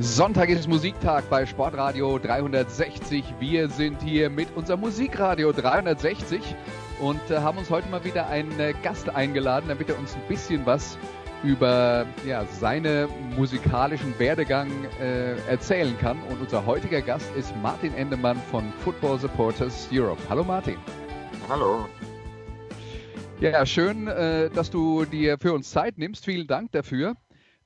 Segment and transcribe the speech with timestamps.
[0.00, 3.24] Sonntag ist Musiktag bei Sportradio 360.
[3.40, 6.40] Wir sind hier mit unserem Musikradio 360
[7.00, 10.22] und äh, haben uns heute mal wieder einen äh, Gast eingeladen, damit er uns ein
[10.28, 10.96] bisschen was
[11.42, 16.22] über ja, seinen musikalischen Werdegang äh, erzählen kann.
[16.30, 20.22] Und unser heutiger Gast ist Martin Endemann von Football Supporters Europe.
[20.28, 20.76] Hallo Martin.
[21.48, 21.88] Hallo.
[23.40, 26.24] Ja, schön, äh, dass du dir für uns Zeit nimmst.
[26.24, 27.16] Vielen Dank dafür.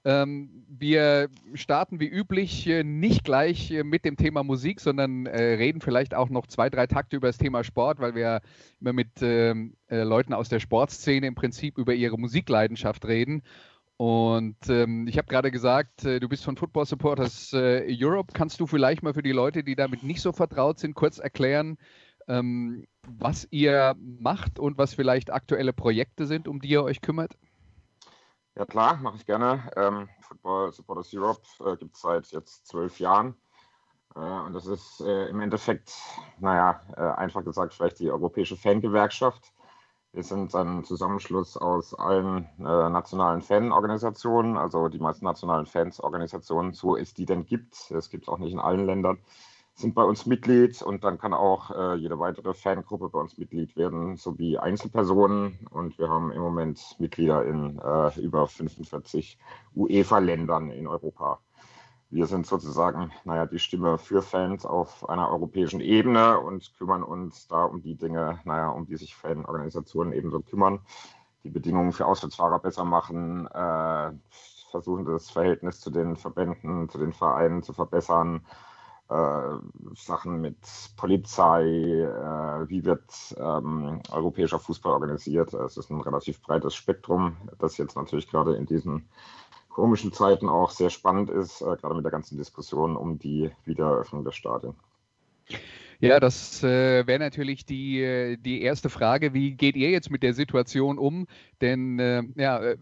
[0.04, 5.40] Ähm, wir starten wie üblich äh, nicht gleich äh, mit dem Thema Musik, sondern äh,
[5.54, 8.40] reden vielleicht auch noch zwei, drei Takte über das Thema Sport, weil wir
[8.80, 13.42] immer mit ähm, äh, Leuten aus der Sportszene im Prinzip über ihre Musikleidenschaft reden.
[13.96, 18.32] Und ähm, ich habe gerade gesagt, du bist von Football Supporters Europe.
[18.32, 21.78] Kannst du vielleicht mal für die Leute, die damit nicht so vertraut sind, kurz erklären,
[22.26, 27.36] was ihr macht und was vielleicht aktuelle Projekte sind, um die ihr euch kümmert?
[28.54, 29.70] Ja klar, mache ich gerne.
[29.76, 33.34] Ähm, Football Supporters Europe äh, gibt es seit jetzt zwölf Jahren.
[34.14, 35.94] Äh, und das ist äh, im Endeffekt,
[36.38, 39.52] naja, äh, einfach gesagt, vielleicht die europäische Fangewerkschaft.
[40.12, 46.96] Wir sind ein Zusammenschluss aus allen äh, nationalen Fanorganisationen, also die meisten nationalen Fansorganisationen, so
[46.96, 47.90] es die denn gibt.
[47.90, 49.18] Es gibt es auch nicht in allen Ländern
[49.74, 53.76] sind bei uns Mitglied und dann kann auch äh, jede weitere Fangruppe bei uns Mitglied
[53.76, 55.66] werden, sowie Einzelpersonen.
[55.70, 59.38] Und wir haben im Moment Mitglieder in äh, über 45
[59.74, 61.40] UEFA-Ländern in Europa.
[62.10, 67.48] Wir sind sozusagen, naja, die Stimme für Fans auf einer europäischen Ebene und kümmern uns
[67.48, 70.80] da um die Dinge, naja, um die sich Fanorganisationen ebenso kümmern.
[71.42, 74.12] Die Bedingungen für Auswärtsfahrer besser machen, äh,
[74.70, 78.44] versuchen das Verhältnis zu den Verbänden, zu den Vereinen zu verbessern,
[79.94, 80.56] Sachen mit
[80.96, 83.02] Polizei, äh, wie wird
[83.36, 85.52] ähm, europäischer Fußball organisiert.
[85.54, 89.08] Es ist ein relativ breites Spektrum, das jetzt natürlich gerade in diesen
[89.68, 94.24] komischen Zeiten auch sehr spannend ist, äh, gerade mit der ganzen Diskussion um die Wiedereröffnung
[94.24, 94.74] der Stadien.
[96.02, 99.34] Ja, das äh, wäre natürlich die, äh, die erste Frage.
[99.34, 101.28] Wie geht ihr jetzt mit der Situation um?
[101.60, 102.76] Denn äh, ja, äh,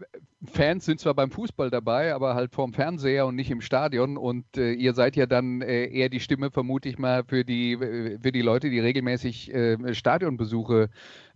[0.51, 4.17] Fans sind zwar beim Fußball dabei, aber halt vorm Fernseher und nicht im Stadion.
[4.17, 7.77] Und äh, ihr seid ja dann äh, eher die Stimme, vermute ich mal, für die,
[7.77, 9.53] für die Leute, die regelmäßig
[9.91, 10.89] Stadionbesuche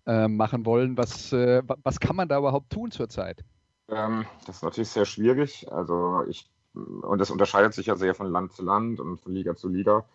[0.05, 0.97] machen wollen.
[0.97, 3.43] Was, was kann man da überhaupt tun zurzeit?
[3.89, 5.71] Ähm, das ist natürlich sehr schwierig.
[5.71, 9.55] Also ich, und das unterscheidet sich ja sehr von Land zu Land und von Liga
[9.55, 10.05] zu Liga.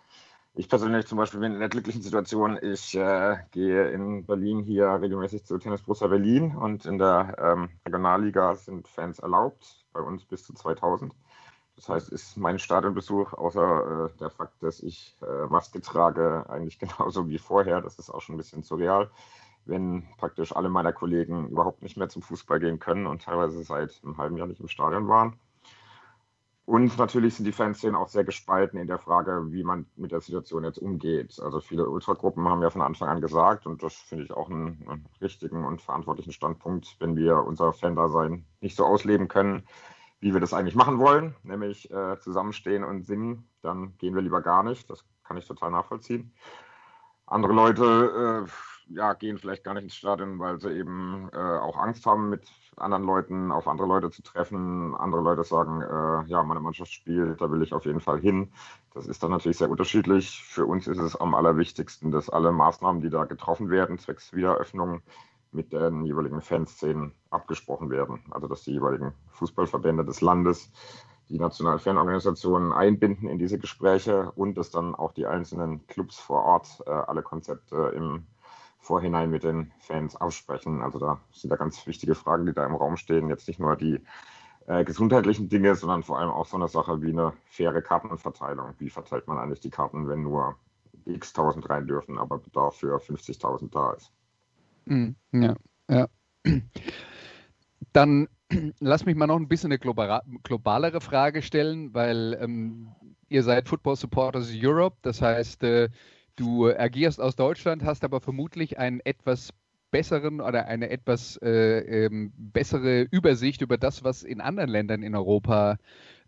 [0.54, 5.00] Ich persönlich zum Beispiel bin in der glücklichen Situation, ich äh, gehe in Berlin hier
[5.00, 10.24] regelmäßig zu Tennis Borussia Berlin und in der ähm, Regionalliga sind Fans erlaubt, bei uns
[10.24, 11.14] bis zu 2000.
[11.76, 16.78] Das heißt, ist mein Stadionbesuch, außer äh, der Fakt, dass ich äh, Maske trage, eigentlich
[16.80, 17.80] genauso wie vorher.
[17.80, 19.08] Das ist auch schon ein bisschen surreal,
[19.66, 24.00] wenn praktisch alle meiner Kollegen überhaupt nicht mehr zum Fußball gehen können und teilweise seit
[24.02, 25.38] einem halben Jahr nicht im Stadion waren.
[26.70, 30.20] Und natürlich sind die Fanszenen auch sehr gespalten in der Frage, wie man mit der
[30.20, 31.41] Situation jetzt umgeht.
[31.41, 34.86] Also viele Ultragruppen haben ja von Anfang an gesagt, und das finde ich auch einen,
[34.88, 39.66] einen, richtigen und verantwortlichen Standpunkt, wenn wir unser Fan-Dasein nicht so ausleben können,
[40.20, 44.41] wie wir das eigentlich machen wollen, nämlich äh, zusammenstehen und singen, dann gehen wir lieber
[44.41, 44.88] gar nicht.
[44.88, 46.32] Das kann ich total nachvollziehen.
[47.26, 48.50] Andere Leute äh,
[48.90, 52.42] ja, gehen vielleicht gar nicht ins Stadion, weil sie eben äh, auch Angst haben, mit
[52.76, 54.94] anderen Leuten auf andere Leute zu treffen.
[54.96, 58.52] Andere Leute sagen, äh, ja, meine Mannschaft spielt, da will ich auf jeden Fall hin.
[58.94, 60.42] Das ist dann natürlich sehr unterschiedlich.
[60.42, 65.02] Für uns ist es am allerwichtigsten, dass alle Maßnahmen, die da getroffen werden, zwecks Wiedereröffnung,
[65.52, 68.22] mit den jeweiligen Fanszenen abgesprochen werden.
[68.30, 70.70] Also dass die jeweiligen Fußballverbände des Landes
[71.28, 76.44] die nationalen Fanorganisationen einbinden in diese Gespräche und dass dann auch die einzelnen Clubs vor
[76.44, 78.26] Ort äh, alle Konzepte im
[78.80, 80.82] Vorhinein mit den Fans aussprechen.
[80.82, 83.28] Also da sind da ganz wichtige Fragen, die da im Raum stehen.
[83.28, 84.00] Jetzt nicht nur die
[84.66, 88.74] äh, gesundheitlichen Dinge, sondern vor allem auch so eine Sache wie eine faire Kartenverteilung.
[88.78, 90.56] Wie verteilt man eigentlich die Karten, wenn nur
[91.04, 94.12] x tausend rein dürfen, aber Bedarf für 50.000 da ist?
[94.86, 95.54] Mm, ja,
[95.88, 96.09] ja.
[97.92, 98.28] Dann
[98.80, 102.88] lass mich mal noch ein bisschen eine globalere Frage stellen, weil ähm,
[103.28, 105.88] ihr seid Football Supporters Europe, das heißt, äh,
[106.36, 109.53] Du agierst aus Deutschland, hast aber vermutlich einen etwas
[109.91, 115.15] besseren oder eine etwas äh, ähm, bessere Übersicht über das, was in anderen Ländern in
[115.15, 115.78] Europa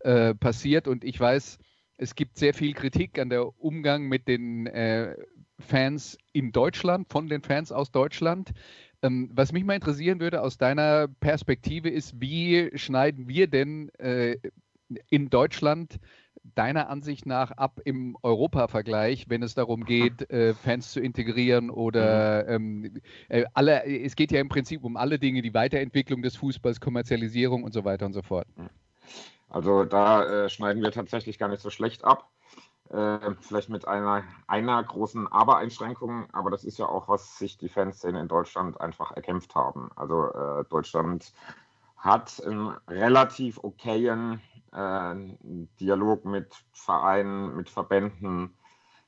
[0.01, 0.87] äh, passiert.
[0.87, 1.57] Und ich weiß,
[1.97, 5.15] es gibt sehr viel Kritik an der Umgang mit den äh,
[5.59, 8.51] Fans in Deutschland, von den Fans aus Deutschland.
[9.01, 14.37] Ähm, was mich mal interessieren würde aus deiner Perspektive ist, wie schneiden wir denn äh,
[15.09, 15.99] in Deutschland
[16.55, 22.43] deiner Ansicht nach ab im Europa-Vergleich, wenn es darum geht, äh, Fans zu integrieren oder
[22.59, 22.85] mhm.
[22.85, 26.79] ähm, äh, alle, es geht ja im Prinzip um alle Dinge, die Weiterentwicklung des Fußballs,
[26.79, 28.47] Kommerzialisierung und so weiter und so fort.
[29.49, 32.29] Also da äh, schneiden wir tatsächlich gar nicht so schlecht ab.
[32.89, 37.69] Äh, vielleicht mit einer, einer großen Aber-Einschränkung, aber das ist ja auch, was sich die
[37.69, 39.89] Fanszene in Deutschland einfach erkämpft haben.
[39.95, 41.33] Also äh, Deutschland
[41.97, 44.41] hat einen relativ okayen
[44.73, 45.37] äh,
[45.79, 48.55] Dialog mit Vereinen, mit Verbänden,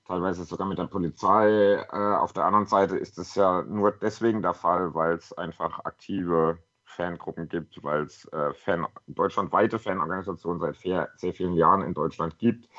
[0.07, 1.75] teilweise sogar mit der Polizei.
[1.91, 5.79] Äh, auf der anderen Seite ist es ja nur deswegen der Fall, weil es einfach
[5.85, 11.94] aktive Fangruppen gibt, weil es äh, Fan, deutschlandweite Fanorganisationen seit sehr, sehr vielen Jahren in
[11.94, 12.69] Deutschland gibt.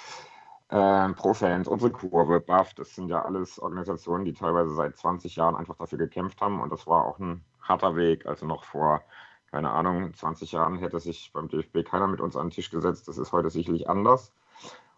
[0.69, 5.55] Ähm, Pro-Fans, unsere Kurve, BAF, das sind ja alles Organisationen, die teilweise seit 20 Jahren
[5.55, 9.03] einfach dafür gekämpft haben und das war auch ein harter Weg, also noch vor
[9.57, 13.09] keine Ahnung, 20 Jahren hätte sich beim DFB keiner mit uns an den Tisch gesetzt.
[13.09, 14.35] Das ist heute sicherlich anders.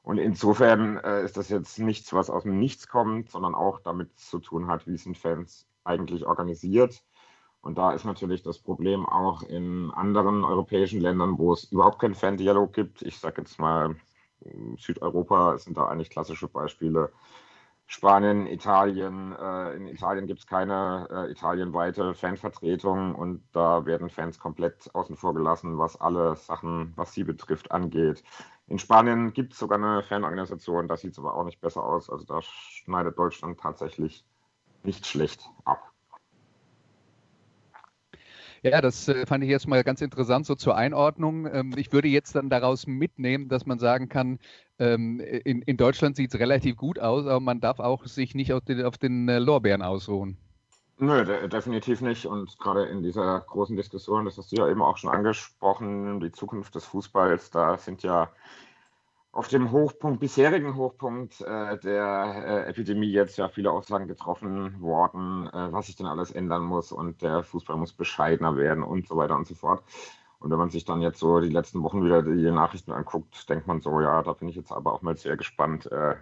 [0.02, 4.18] Und insofern äh, ist das jetzt nichts, was aus dem Nichts kommt, sondern auch damit
[4.18, 7.04] zu tun hat, wie sind Fans eigentlich organisiert.
[7.60, 12.16] Und da ist natürlich das Problem auch in anderen europäischen Ländern, wo es überhaupt keinen
[12.16, 13.02] Fan-Dialog gibt.
[13.02, 13.94] Ich sage jetzt mal,
[14.76, 17.12] Südeuropa sind da eigentlich klassische Beispiele.
[17.90, 19.34] Spanien, Italien.
[19.34, 25.16] Äh, in Italien gibt es keine äh, italienweite Fanvertretung und da werden Fans komplett außen
[25.16, 28.22] vor gelassen, was alle Sachen, was sie betrifft, angeht.
[28.66, 32.10] In Spanien gibt es sogar eine Fanorganisation, da sieht es aber auch nicht besser aus.
[32.10, 34.22] Also da schneidet Deutschland tatsächlich
[34.82, 35.90] nicht schlecht ab.
[38.62, 41.46] Ja, das äh, fand ich jetzt mal ganz interessant so zur Einordnung.
[41.52, 44.38] Ähm, ich würde jetzt dann daraus mitnehmen, dass man sagen kann,
[44.78, 48.52] ähm, in, in Deutschland sieht es relativ gut aus, aber man darf auch sich nicht
[48.52, 50.36] auf den, auf den äh, Lorbeeren ausruhen.
[51.00, 52.26] Nö, de definitiv nicht.
[52.26, 56.32] Und gerade in dieser großen Diskussion, das hast du ja eben auch schon angesprochen, die
[56.32, 58.30] Zukunft des Fußballs, da sind ja
[59.38, 65.46] auf dem Hochpunkt, bisherigen Hochpunkt äh, der äh, Epidemie jetzt ja viele Aussagen getroffen worden,
[65.52, 69.16] äh, was sich denn alles ändern muss und der Fußball muss bescheidener werden und so
[69.16, 69.84] weiter und so fort.
[70.40, 73.68] Und wenn man sich dann jetzt so die letzten Wochen wieder die Nachrichten anguckt, denkt
[73.68, 76.16] man so, ja, da bin ich jetzt aber auch mal sehr gespannt, äh,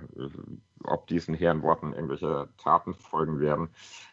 [0.84, 3.70] ob diesen hehren Worten irgendwelche Taten folgen werden.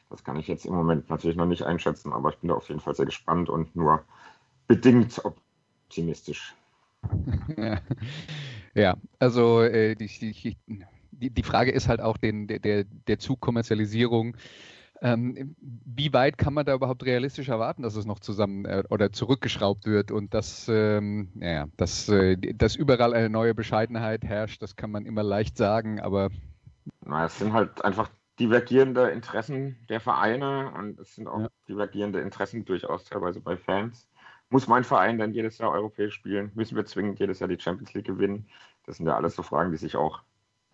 [0.10, 2.70] Das kann ich jetzt im Moment natürlich noch nicht einschätzen, aber ich bin da auf
[2.70, 4.02] jeden Fall sehr gespannt und nur
[4.68, 6.56] bedingt optimistisch.
[8.76, 10.56] Ja, also äh, die,
[11.12, 14.36] die, die, Frage ist halt auch den, der, der Zugkommerzialisierung.
[15.02, 19.12] Ähm, wie weit kann man da überhaupt realistisch erwarten, dass es noch zusammen äh, oder
[19.12, 24.78] zurückgeschraubt wird und dass, ähm, ja, dass, äh, dass überall eine neue Bescheidenheit herrscht, das
[24.78, 26.30] kann man immer leicht sagen, aber.
[27.06, 28.10] Na, es sind halt einfach
[28.40, 31.48] divergierende Interessen der Vereine und es sind auch ja.
[31.68, 34.08] divergierende Interessen durchaus teilweise bei Fans.
[34.54, 36.52] Muss mein Verein dann jedes Jahr europäisch spielen?
[36.54, 38.48] Müssen wir zwingend jedes Jahr die Champions League gewinnen?
[38.86, 40.22] Das sind ja alles so Fragen, die sich auch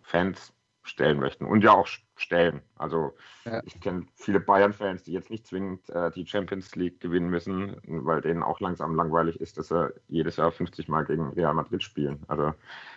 [0.02, 0.54] Fans
[0.84, 1.88] stellen möchten und ja auch
[2.18, 2.62] stellen.
[2.76, 3.16] Also
[3.46, 3.62] ja.
[3.64, 8.20] ich kenne viele Bayern-Fans, die jetzt nicht zwingend äh, die Champions League gewinnen müssen, weil
[8.20, 12.22] denen auch langsam langweilig ist, dass sie jedes Jahr 50 Mal gegen Real Madrid spielen.
[12.28, 12.54] Also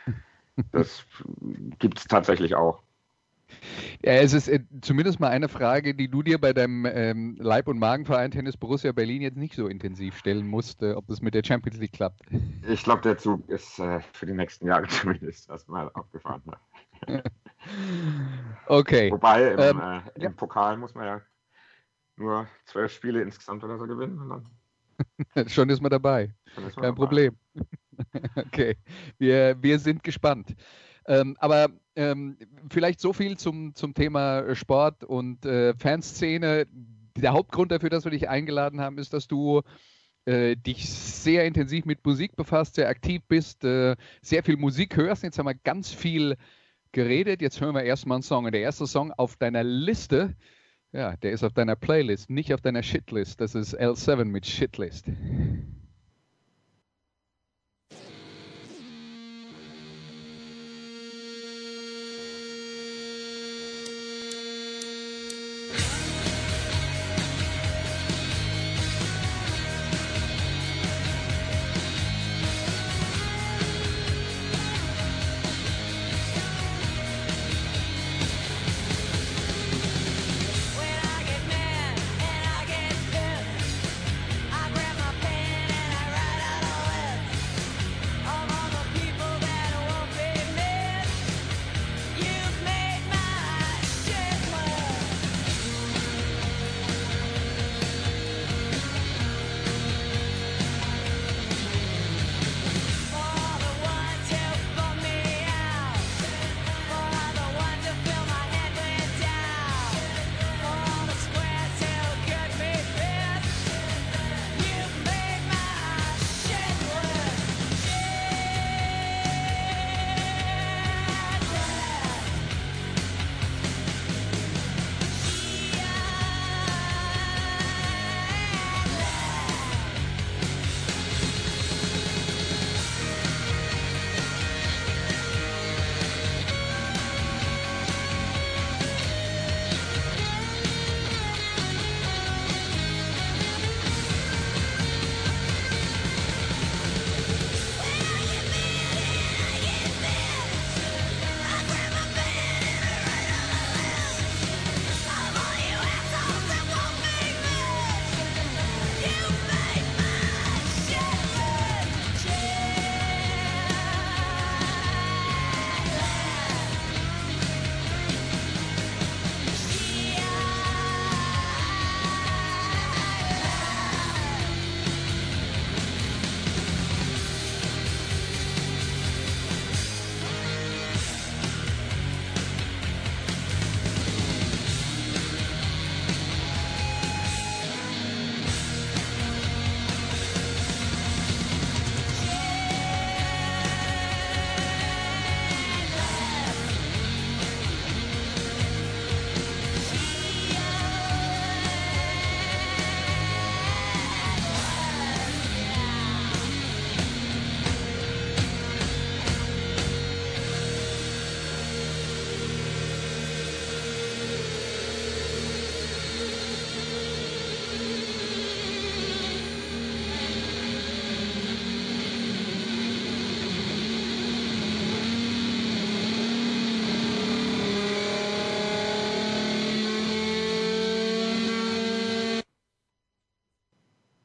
[0.73, 1.06] das
[1.78, 2.82] gibt es tatsächlich auch.
[4.04, 7.69] Ja, es ist äh, zumindest mal eine Frage, die du dir bei deinem ähm, Leib-
[7.69, 11.35] und Magenverein Tennis Borussia Berlin jetzt nicht so intensiv stellen musst, äh, ob das mit
[11.35, 12.21] der Champions League klappt.
[12.66, 16.42] Ich glaube, der Zug ist äh, für die nächsten Jahre zumindest erstmal abgefahren.
[18.66, 19.11] okay.
[19.11, 20.30] Wobei im, ähm, äh, im ja.
[20.30, 21.21] Pokal muss man ja
[22.16, 24.47] nur zwölf Spiele insgesamt oder so gewinnen.
[25.47, 26.35] Schon ist man dabei.
[26.47, 26.92] Ist man Kein dabei.
[26.92, 27.37] Problem.
[28.37, 28.76] okay,
[29.18, 30.54] wir, wir sind gespannt.
[31.06, 32.37] Ähm, aber ähm,
[32.71, 36.66] vielleicht so viel zum, zum Thema Sport und äh, Fanszene.
[37.16, 39.62] Der Hauptgrund dafür, dass wir dich eingeladen haben, ist, dass du
[40.25, 45.23] äh, dich sehr intensiv mit Musik befasst, sehr aktiv bist, äh, sehr viel Musik hörst.
[45.23, 46.37] Jetzt haben wir ganz viel
[46.92, 47.42] geredet.
[47.42, 48.44] Jetzt hören wir erstmal einen Song.
[48.44, 50.37] Und der erste Song auf deiner Liste,
[50.92, 53.40] ja, der ist auf deiner Playlist, nicht auf deiner Shitlist.
[53.40, 55.06] Das ist L7 mit Shitlist.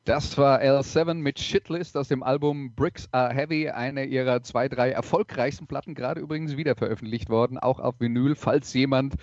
[0.08, 4.92] Das war L7 mit Shitlist aus dem Album Bricks Are Heavy, eine ihrer zwei, drei
[4.92, 9.16] erfolgreichsten Platten, gerade übrigens wieder veröffentlicht worden, auch auf Vinyl, falls jemand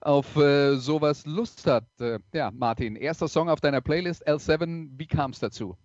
[0.00, 1.84] auf äh, sowas Lust hat.
[2.00, 5.76] Äh, ja, Martin, erster Song auf deiner Playlist, L7, wie kam es dazu?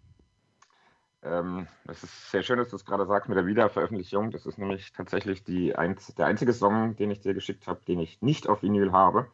[1.22, 4.32] Ähm, es ist sehr schön, dass du es gerade sagst mit der Wiederveröffentlichung.
[4.32, 5.68] Das ist nämlich tatsächlich die
[6.18, 9.28] der einzige Song, den ich dir geschickt habe, den ich nicht auf Vinyl habe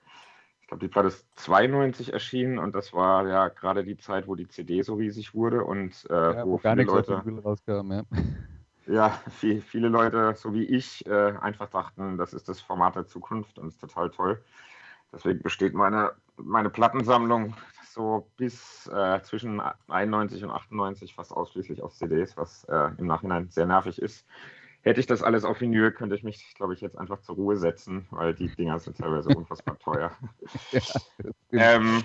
[0.68, 4.48] glaube, die Platte ist 92 erschienen und das war ja gerade die Zeit, wo die
[4.48, 8.04] CD so riesig wurde und äh, ja, wo, wo viele Leute rauskam, ja.
[8.88, 13.08] ja viel, viele Leute, so wie ich, äh, einfach dachten, das ist das Format der
[13.08, 14.44] Zukunft und ist total toll.
[15.12, 17.56] Deswegen besteht meine, meine Plattensammlung
[17.88, 23.50] so bis äh, zwischen 91 und 98 fast ausschließlich aus CDs, was äh, im Nachhinein
[23.50, 24.26] sehr nervig ist
[24.84, 27.58] hätte ich das alles auf Vinyl, könnte ich mich, glaube ich, jetzt einfach zur Ruhe
[27.58, 30.12] setzen, weil die Dinger sind teilweise unfassbar teuer.
[30.72, 30.82] ja,
[31.76, 32.04] ähm,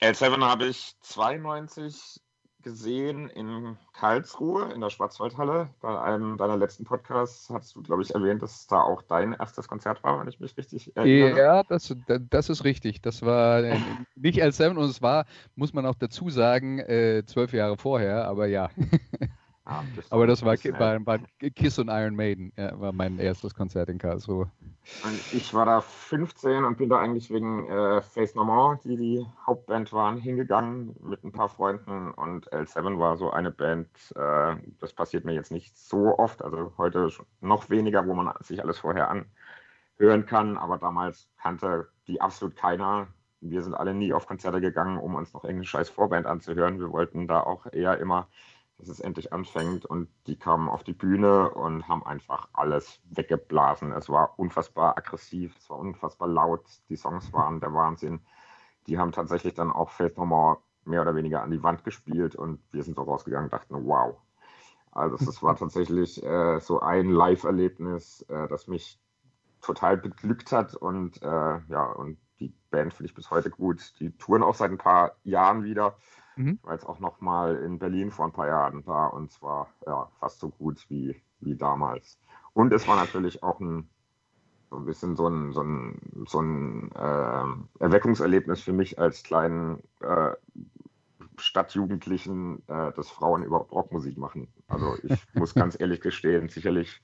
[0.00, 2.20] L7 habe ich 92
[2.62, 5.70] gesehen in Karlsruhe in der Schwarzwaldhalle.
[5.80, 9.66] Bei einem deiner letzten Podcasts hast du, glaube ich, erwähnt, dass da auch dein erstes
[9.66, 11.38] Konzert war, wenn ich mich richtig erinnere.
[11.38, 11.94] Ja, das,
[12.30, 13.02] das ist richtig.
[13.02, 13.78] Das war äh,
[14.14, 15.26] nicht L7 und es war,
[15.56, 18.70] muss man auch dazu sagen, äh, zwölf Jahre vorher, aber ja.
[19.64, 21.18] Ah, Aber das war, war, war,
[21.54, 24.50] Kiss und Iron Maiden, ja, war mein erstes Konzert in Karlsruhe.
[25.04, 29.26] Und ich war da 15 und bin da eigentlich wegen äh, Face No die die
[29.46, 34.92] Hauptband waren, hingegangen mit ein paar Freunden und L7 war so eine Band, äh, das
[34.92, 37.08] passiert mir jetzt nicht so oft, also heute
[37.40, 43.06] noch weniger, wo man sich alles vorher anhören kann, aber damals kannte die absolut keiner.
[43.40, 46.80] Wir sind alle nie auf Konzerte gegangen, um uns noch irgendeine scheiß Vorband anzuhören.
[46.80, 48.28] Wir wollten da auch eher immer
[48.82, 49.86] dass es endlich anfängt.
[49.86, 53.92] Und die kamen auf die Bühne und haben einfach alles weggeblasen.
[53.92, 56.64] Es war unfassbar aggressiv, es war unfassbar laut.
[56.88, 58.20] Die Songs waren der Wahnsinn.
[58.88, 62.34] Die haben tatsächlich dann auch Faith No More mehr oder weniger an die Wand gespielt
[62.34, 64.16] und wir sind so rausgegangen und dachten, wow.
[64.90, 69.00] Also es war tatsächlich äh, so ein Live-Erlebnis, äh, das mich
[69.60, 73.94] total beglückt hat und äh, ja, und die Band finde ich bis heute gut.
[74.00, 75.96] Die touren auch seit ein paar Jahren wieder.
[76.36, 76.58] Mhm.
[76.60, 79.68] Ich war jetzt auch noch mal in Berlin vor ein paar Jahren da und zwar
[79.86, 82.18] ja, fast so gut wie, wie damals.
[82.54, 83.88] Und es war natürlich auch ein,
[84.70, 89.82] so ein bisschen so ein, so ein, so ein äh, Erweckungserlebnis für mich als kleinen
[90.00, 90.32] äh,
[91.38, 94.48] Stadtjugendlichen, äh, dass Frauen überhaupt Rockmusik machen.
[94.68, 97.02] Also ich muss ganz ehrlich gestehen, sicherlich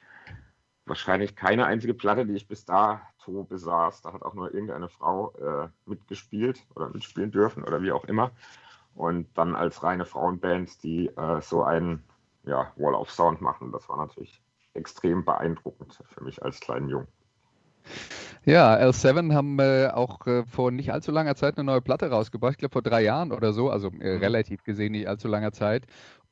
[0.86, 4.02] wahrscheinlich keine einzige Platte, die ich bis dato besaß.
[4.02, 8.32] Da hat auch nur irgendeine Frau äh, mitgespielt oder mitspielen dürfen oder wie auch immer.
[8.98, 12.02] Und dann als reine Frauenband, die äh, so einen
[12.42, 13.70] ja, Wall of Sound machen.
[13.70, 14.42] Das war natürlich
[14.74, 17.06] extrem beeindruckend für mich als kleinen Jungen.
[18.44, 22.52] Ja, L7 haben äh, auch äh, vor nicht allzu langer Zeit eine neue Platte rausgebracht,
[22.52, 24.20] ich glaube vor drei Jahren oder so, also äh, mhm.
[24.20, 25.84] relativ gesehen nicht allzu langer Zeit.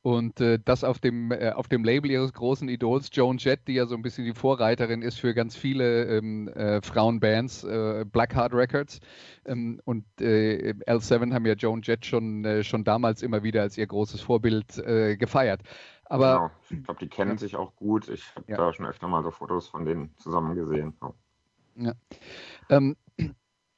[0.03, 3.73] Und äh, das auf dem, äh, auf dem Label ihres großen Idols, Joan Jett, die
[3.73, 8.53] ja so ein bisschen die Vorreiterin ist für ganz viele ähm, äh, Frauenbands, äh, Blackheart
[8.53, 8.99] Records.
[9.45, 13.77] Ähm, und äh, L7 haben ja Joan Jett schon, äh, schon damals immer wieder als
[13.77, 14.75] ihr großes Vorbild
[15.17, 15.61] gefeiert.
[16.05, 16.79] Aber, genau.
[16.79, 17.37] Ich glaube, die kennen ja.
[17.37, 18.07] sich auch gut.
[18.07, 18.57] Ich habe ja.
[18.57, 20.93] da schon öfter mal so Fotos von denen zusammen gesehen.
[21.01, 21.13] Oh.
[21.75, 21.93] Ja.
[22.69, 22.95] Ähm,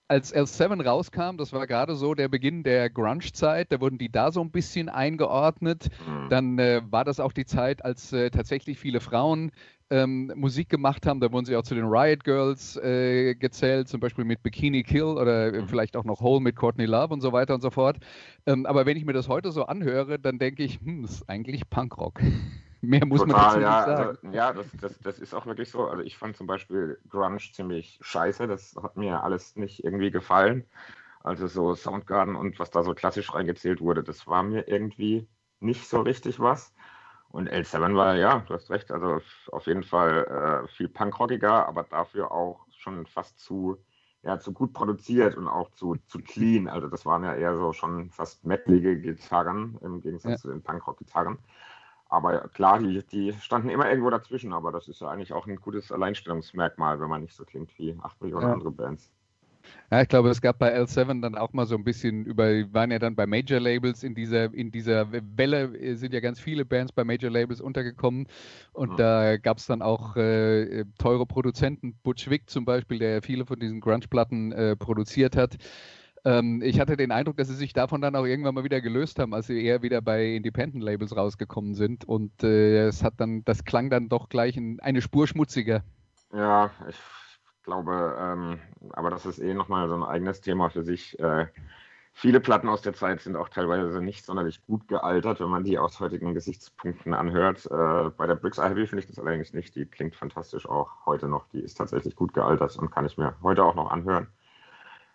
[0.09, 4.31] als L7 rauskam, das war gerade so der Beginn der Grunge-Zeit, da wurden die da
[4.31, 5.89] so ein bisschen eingeordnet.
[6.07, 6.29] Mhm.
[6.29, 9.51] Dann äh, war das auch die Zeit, als äh, tatsächlich viele Frauen
[9.89, 11.19] ähm, Musik gemacht haben.
[11.19, 15.03] Da wurden sie auch zu den Riot Girls äh, gezählt, zum Beispiel mit Bikini Kill
[15.03, 15.67] oder mhm.
[15.67, 17.97] vielleicht auch noch Hole mit Courtney Love und so weiter und so fort.
[18.45, 21.29] Ähm, aber wenn ich mir das heute so anhöre, dann denke ich, hm, das ist
[21.29, 22.19] eigentlich Punkrock.
[22.81, 24.17] Mehr muss Total, man dazu ja, nicht sagen.
[24.23, 25.87] Also, ja, das, das, das ist auch wirklich so.
[25.87, 28.47] Also ich fand zum Beispiel Grunge ziemlich scheiße.
[28.47, 30.63] Das hat mir alles nicht irgendwie gefallen.
[31.21, 35.27] Also so Soundgarden und was da so klassisch reingezählt wurde, das war mir irgendwie
[35.59, 36.73] nicht so richtig was.
[37.31, 39.19] Und L7 war, ja, du hast recht, also
[39.51, 43.77] auf jeden Fall äh, viel punkrockiger, aber dafür auch schon fast zu,
[44.23, 46.67] ja, zu gut produziert und auch zu, zu clean.
[46.67, 50.37] Also das waren ja eher so schon fast metalige Gitarren im Gegensatz ja.
[50.37, 51.37] zu den Punkrock-Gitarren.
[52.09, 55.57] Aber klar, die, die standen immer irgendwo dazwischen, aber das ist ja eigentlich auch ein
[55.57, 58.53] gutes Alleinstellungsmerkmal, wenn man nicht so klingt wie 8 Millionen ja.
[58.53, 59.11] andere Bands.
[59.91, 62.91] Ja, ich glaube, es gab bei L7 dann auch mal so ein bisschen über, waren
[62.91, 66.91] ja dann bei Major Labels in dieser, in dieser Welle, sind ja ganz viele Bands
[66.91, 68.27] bei Major Labels untergekommen
[68.71, 68.97] und mhm.
[68.97, 73.59] da gab es dann auch äh, teure Produzenten, Butch Vig zum Beispiel, der viele von
[73.59, 75.57] diesen Grunge-Platten äh, produziert hat.
[76.25, 79.19] Ähm, ich hatte den Eindruck, dass sie sich davon dann auch irgendwann mal wieder gelöst
[79.19, 82.05] haben, als sie eher wieder bei Independent Labels rausgekommen sind.
[82.05, 85.83] Und äh, es hat dann, das klang dann doch gleich in eine Spur schmutziger.
[86.33, 86.97] Ja, ich
[87.69, 88.59] glaube, ähm,
[88.93, 91.19] aber das ist eh nochmal so ein eigenes Thema für sich.
[91.19, 91.45] Äh,
[92.13, 95.77] viele Platten aus der Zeit sind auch teilweise nicht sonderlich gut gealtert, wenn man die
[95.77, 97.67] aus heutigen Gesichtspunkten anhört.
[97.67, 99.75] Äh, bei der Bricks Ivy finde ich das allerdings nicht.
[99.75, 101.47] Die klingt fantastisch auch heute noch.
[101.49, 104.27] Die ist tatsächlich gut gealtert und kann ich mir heute auch noch anhören.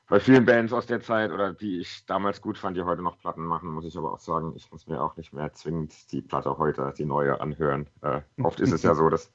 [0.08, 3.18] Bei vielen Bands aus der Zeit oder die ich damals gut fand, die heute noch
[3.18, 6.22] Platten machen, muss ich aber auch sagen, ich muss mir auch nicht mehr zwingend die
[6.22, 7.88] Platte heute, die neue, anhören.
[8.02, 9.32] Äh, oft ist es ja so, dass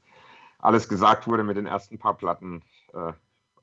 [0.59, 2.61] alles gesagt wurde mit den ersten paar Platten.
[2.93, 3.13] Äh,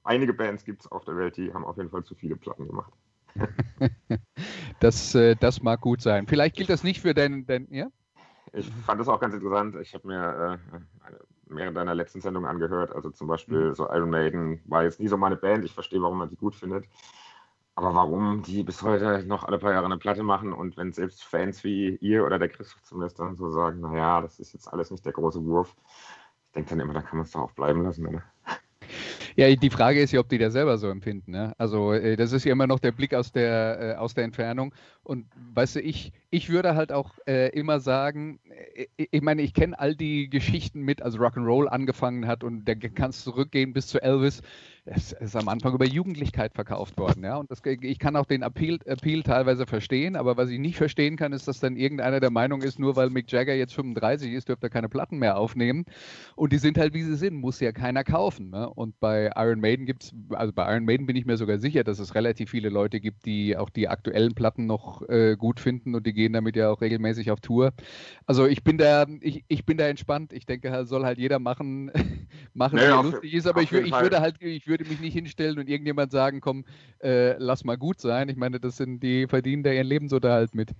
[0.04, 2.66] einige Bands gibt es auf der Welt, die haben auf jeden Fall zu viele Platten
[2.66, 2.92] gemacht.
[4.80, 6.26] das, äh, das mag gut sein.
[6.26, 7.88] Vielleicht gilt das nicht für deinen, dein, ja?
[8.52, 9.76] Ich fand das auch ganz interessant.
[9.76, 12.94] Ich habe mir äh, mehrere deiner letzten Sendungen angehört.
[12.94, 13.74] Also zum Beispiel mhm.
[13.74, 15.64] so Iron Maiden war jetzt nie so meine Band.
[15.64, 16.86] Ich verstehe, warum man die gut findet.
[17.74, 21.22] Aber warum die bis heute noch alle paar Jahre eine Platte machen und wenn selbst
[21.24, 24.90] Fans wie ihr oder der Christoph zumindest dann so sagen, naja, das ist jetzt alles
[24.90, 25.76] nicht der große Wurf.
[26.46, 28.22] Ich denke dann immer, da kann man es doch auch bleiben lassen, oder?
[29.38, 31.32] Ja, die Frage ist ja, ob die das selber so empfinden.
[31.32, 31.52] Ne?
[31.58, 34.74] Also äh, das ist ja immer noch der Blick aus der, äh, aus der Entfernung.
[35.02, 38.40] Und weißt du, ich, ich würde halt auch äh, immer sagen,
[38.74, 42.76] äh, ich meine, ich kenne all die Geschichten mit, als Rock'n'Roll angefangen hat und der
[42.76, 44.40] kannst zurückgehen bis zu Elvis
[44.86, 47.36] es ist am Anfang über Jugendlichkeit verkauft worden, ja.
[47.36, 51.16] Und das, ich kann auch den Appeal, Appeal, teilweise verstehen, aber was ich nicht verstehen
[51.16, 54.48] kann, ist, dass dann irgendeiner der Meinung ist, nur weil Mick Jagger jetzt 35 ist,
[54.48, 55.84] dürfte er keine Platten mehr aufnehmen.
[56.36, 58.50] Und die sind halt wie sie sind, muss ja keiner kaufen.
[58.50, 58.68] Ne?
[58.70, 61.84] Und bei Iron Maiden gibt es, also bei Iron Maiden bin ich mir sogar sicher,
[61.84, 65.94] dass es relativ viele Leute gibt, die auch die aktuellen Platten noch äh, gut finden
[65.94, 67.72] und die gehen damit ja auch regelmäßig auf Tour.
[68.24, 70.32] Also ich bin da, ich, ich bin da entspannt.
[70.32, 71.90] Ich denke, soll halt jeder machen,
[72.54, 75.14] machen, naja, was lustig ist, aber ich, ich würde halt, ich würde würde mich nicht
[75.14, 76.64] hinstellen und irgendjemand sagen, komm,
[77.02, 78.28] äh, lass mal gut sein.
[78.28, 80.70] Ich meine, das sind die verdienen da ihren Lebensunterhalt mit.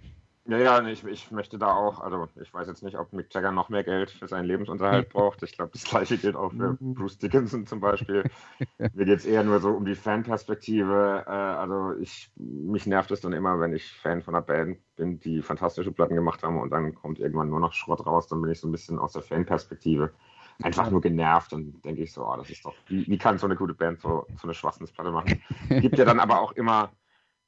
[0.49, 3.51] Ja, ja, ich, ich möchte da auch, also ich weiß jetzt nicht, ob Mick Jagger
[3.51, 5.43] noch mehr Geld für seinen Lebensunterhalt braucht.
[5.43, 6.95] Ich glaube, das gleiche gilt auch für mhm.
[6.95, 8.23] Bruce Dickinson zum Beispiel.
[8.79, 11.25] Mir geht es eher nur so um die Fanperspektive.
[11.27, 15.19] Äh, also ich, mich nervt es dann immer, wenn ich Fan von einer Band bin,
[15.19, 18.53] die fantastische Platten gemacht haben und dann kommt irgendwann nur noch Schrott raus, dann bin
[18.53, 20.13] ich so ein bisschen aus der Fanperspektive
[20.63, 23.47] einfach nur genervt und denke ich so, oh, das ist doch, wie, wie kann so
[23.47, 25.43] eine gute Band so, so eine Schwachsinnsplatte machen?
[25.69, 26.93] Gibt ja dann aber auch immer,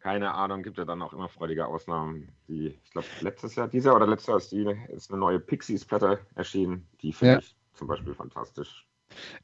[0.01, 2.29] keine Ahnung, gibt ja dann auch immer freudige Ausnahmen.
[2.49, 6.21] Die, ich glaube, letztes Jahr, dieser oder letztes Jahr ist, die, ist eine neue Pixies-Platte
[6.35, 6.89] erschienen.
[7.03, 7.39] Die finde ja.
[7.41, 8.88] ich zum Beispiel fantastisch.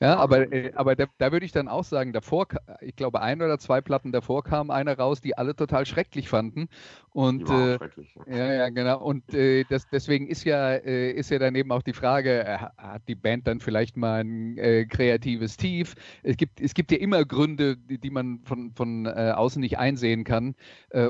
[0.00, 2.46] Ja, aber, äh, aber da, da, würde ich dann auch sagen, davor,
[2.80, 6.68] ich glaube, ein oder zwei Platten davor kam eine raus, die alle total schrecklich fanden.
[7.10, 7.78] Und äh,
[8.26, 8.36] ja.
[8.36, 8.52] ja.
[8.54, 9.00] ja, genau.
[9.00, 13.02] Und äh, das, deswegen ist ja, äh, ist ja daneben auch die Frage, äh, hat
[13.08, 15.94] die Band dann vielleicht mal ein äh, kreatives Tief?
[16.22, 20.24] Es gibt, es gibt ja immer Gründe, die, die man von, von außen nicht einsehen
[20.24, 20.54] kann.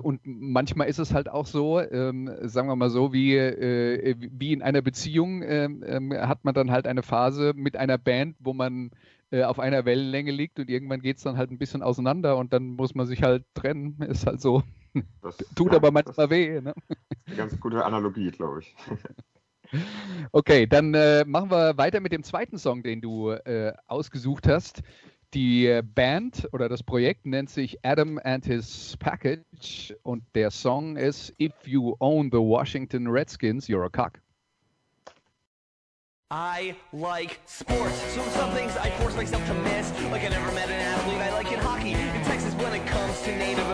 [0.02, 4.62] und manchmal ist es halt auch so, ähm, sagen wir mal so, wie, wie in
[4.62, 8.90] einer Beziehung ähm, ähm, hat man dann halt eine Phase mit einer Band, wo man
[9.30, 12.52] äh, auf einer Wellenlänge liegt und irgendwann geht es dann halt ein bisschen auseinander und
[12.52, 13.98] dann muss man sich halt trennen.
[14.08, 14.62] Ist halt so.
[15.22, 16.60] Das, Tut ja, aber manchmal weh.
[16.60, 16.74] Ne?
[17.26, 18.76] Eine ganz gute Analogie, glaube ich.
[20.30, 24.82] Okay, dann äh, machen wir weiter mit dem zweiten Song, den du äh, ausgesucht hast.
[25.32, 31.34] Die Band oder das Projekt nennt sich Adam and His Package und der Song ist
[31.40, 34.20] If You Own the Washington Redskins, You're a Cock.
[36.36, 39.92] I like sports, so some things I force myself to miss.
[40.10, 41.92] Like I never met an athlete I like in hockey.
[41.92, 43.70] In Texas, when it comes to Native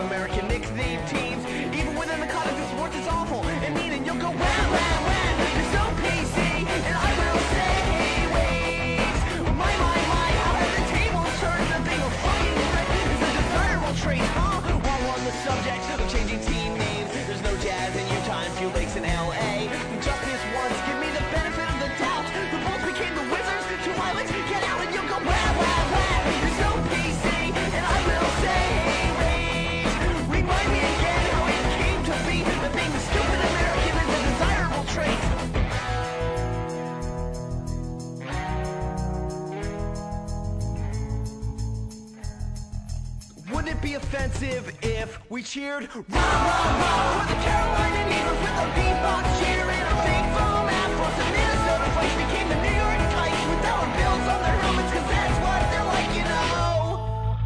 [44.13, 49.63] offensive if we cheered rah rah rah for the Carolina Eagles with a beatbox cheer
[49.63, 51.07] and a big foam afro?
[51.15, 55.07] The Minnesota Vikes became the New York Knights with our bills on their helmets, cause
[55.07, 57.39] that's what they're like, you know.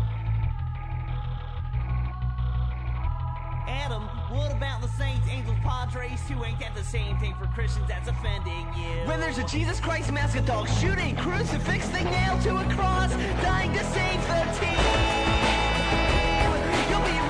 [3.67, 7.87] Adam, what about the Saints, Angels, Padres, who ain't that the same thing for Christians
[7.87, 9.05] that's offending you?
[9.05, 13.11] When there's a Jesus Christ mask, a dog shooting, crucifix they nailed to a cross,
[13.43, 15.45] dying to save the team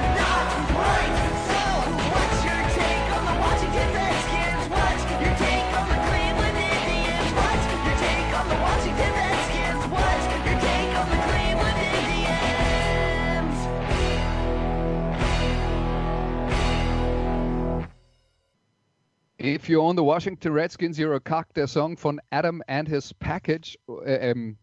[19.70, 23.78] You're on the Washington Redskins, you're a cock, der Song von Adam and his Package.
[24.04, 24.58] Äh, ähm,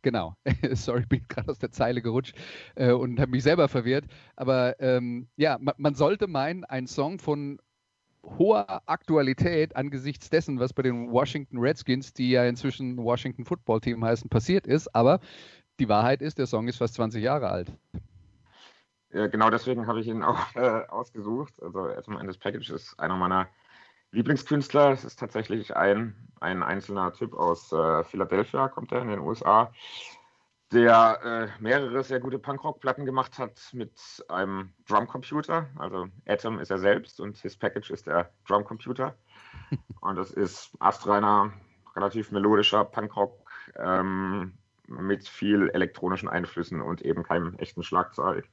[0.00, 0.34] genau,
[0.72, 2.34] sorry, bin gerade aus der Zeile gerutscht
[2.74, 4.06] äh, und habe mich selber verwirrt.
[4.36, 7.58] Aber ähm, ja, man, man, sollte meinen, ein Song von
[8.24, 14.02] hoher Aktualität angesichts dessen, was bei den Washington Redskins, die ja inzwischen Washington Football Team
[14.02, 14.94] heißen, passiert ist.
[14.94, 15.20] Aber
[15.78, 17.70] die Wahrheit ist, der Song ist fast 20 Jahre alt.
[19.12, 21.52] Ja, genau deswegen habe ich ihn auch äh, ausgesucht.
[21.62, 23.46] Also Atom his Package ist einer meiner
[24.12, 24.92] Lieblingskünstler.
[24.92, 29.72] Es ist tatsächlich ein, ein einzelner Typ aus äh, Philadelphia, kommt er in den USA,
[30.72, 31.20] der
[31.58, 33.92] äh, mehrere sehr gute Punkrock-Platten gemacht hat mit
[34.28, 35.68] einem Drumcomputer.
[35.76, 39.14] Also Atom ist er selbst und his Package ist der Drumcomputer.
[40.00, 41.52] und das ist astreiner,
[41.94, 44.54] relativ melodischer Punkrock ähm,
[44.86, 48.48] mit viel elektronischen Einflüssen und eben keinem echten Schlagzeug.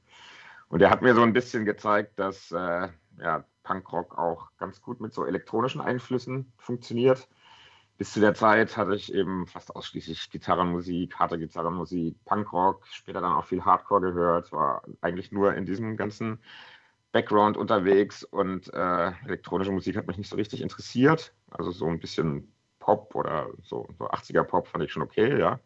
[0.68, 5.00] Und er hat mir so ein bisschen gezeigt, dass äh, ja, Punkrock auch ganz gut
[5.00, 7.28] mit so elektronischen Einflüssen funktioniert.
[7.98, 13.34] Bis zu der Zeit hatte ich eben fast ausschließlich Gitarrenmusik, harte Gitarrenmusik, Punkrock, später dann
[13.34, 16.40] auch viel Hardcore gehört, war eigentlich nur in diesem ganzen
[17.12, 21.32] Background unterwegs und äh, elektronische Musik hat mich nicht so richtig interessiert.
[21.50, 25.60] Also so ein bisschen Pop oder so, so 80er Pop fand ich schon okay, ja.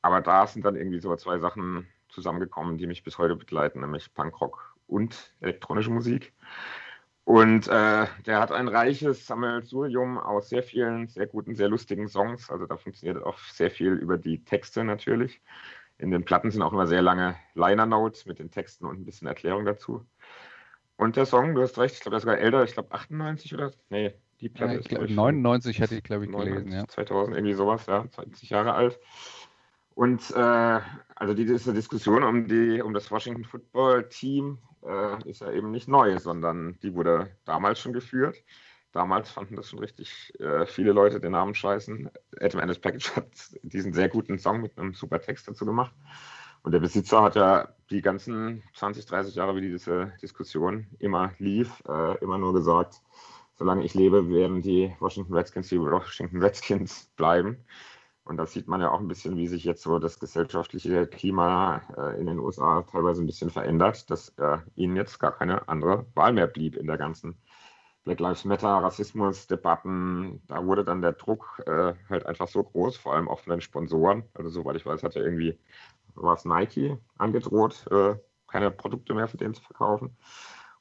[0.00, 4.12] Aber da sind dann irgendwie so zwei Sachen zusammengekommen, die mich bis heute begleiten, nämlich
[4.12, 6.32] Punkrock und elektronische Musik.
[7.24, 12.50] Und äh, der hat ein reiches Sammelsurium aus sehr vielen, sehr guten, sehr lustigen Songs.
[12.50, 15.40] Also da funktioniert auch sehr viel über die Texte natürlich.
[15.98, 19.04] In den Platten sind auch immer sehr lange Liner Notes mit den Texten und ein
[19.04, 20.04] bisschen Erklärung dazu.
[20.96, 23.54] Und der Song, du hast recht, ich glaube, der ist sogar älter, ich glaube 98
[23.54, 23.72] oder?
[23.88, 24.88] Nee, die Platte ja, ist.
[24.88, 26.88] Glaub, 99 hatte ich, glaube ich, 99, gelesen, ja.
[26.88, 28.98] 2000, irgendwie sowas, ja, 20 Jahre alt.
[29.94, 30.80] Und äh,
[31.14, 35.88] also diese Diskussion um, die, um das Washington Football Team äh, ist ja eben nicht
[35.88, 38.36] neu, sondern die wurde damals schon geführt.
[38.92, 42.10] Damals fanden das schon richtig äh, viele Leute den Namen scheißen.
[42.40, 43.26] Adam Ennis Package hat
[43.62, 45.94] diesen sehr guten Song mit einem super Text dazu gemacht.
[46.62, 51.82] Und der Besitzer hat ja die ganzen 20, 30 Jahre, wie diese Diskussion immer lief,
[51.88, 53.00] äh, immer nur gesagt,
[53.54, 57.64] solange ich lebe, werden die Washington Redskins die Washington Redskins bleiben.
[58.24, 61.82] Und da sieht man ja auch ein bisschen, wie sich jetzt so das gesellschaftliche Klima
[61.96, 66.06] äh, in den USA teilweise ein bisschen verändert, dass äh, ihnen jetzt gar keine andere
[66.14, 67.36] Wahl mehr blieb in der ganzen
[68.04, 70.40] Black Lives Matter, Rassismus-Debatten.
[70.46, 73.60] Da wurde dann der Druck äh, halt einfach so groß, vor allem auch von den
[73.60, 74.24] Sponsoren.
[74.34, 75.58] Also soweit ich weiß, hat ja irgendwie
[76.14, 77.86] was Nike angedroht,
[78.46, 80.14] keine Produkte mehr für den zu verkaufen.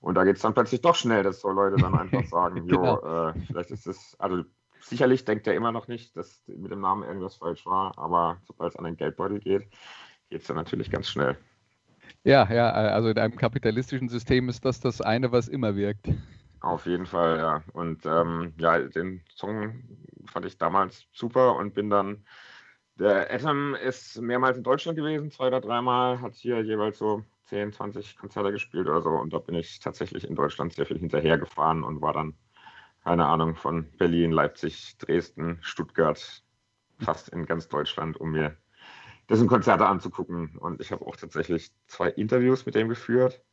[0.01, 3.01] Und da geht es dann plötzlich doch schnell, dass so Leute dann einfach sagen, genau.
[3.01, 4.43] jo, äh, vielleicht ist es, also
[4.81, 8.73] sicherlich denkt er immer noch nicht, dass mit dem Namen irgendwas falsch war, aber sobald
[8.73, 9.67] es an den Geldbeutel geht,
[10.29, 11.37] geht es dann natürlich ganz schnell.
[12.23, 16.09] Ja, ja, also in einem kapitalistischen System ist das das eine, was immer wirkt.
[16.59, 17.63] Auf jeden Fall, ja.
[17.73, 19.83] Und ähm, ja, den Song
[20.25, 22.23] fand ich damals super und bin dann.
[22.99, 27.73] Der Atom ist mehrmals in Deutschland gewesen, zwei oder dreimal, hat hier jeweils so 10,
[27.73, 29.09] 20 Konzerte gespielt oder so.
[29.09, 32.35] Und da bin ich tatsächlich in Deutschland sehr viel hinterhergefahren und war dann
[33.03, 36.43] keine Ahnung, von Berlin, Leipzig, Dresden, Stuttgart,
[36.99, 38.57] fast in ganz Deutschland, um mir
[39.29, 40.57] dessen Konzerte anzugucken.
[40.57, 43.43] Und ich habe auch tatsächlich zwei Interviews mit dem geführt.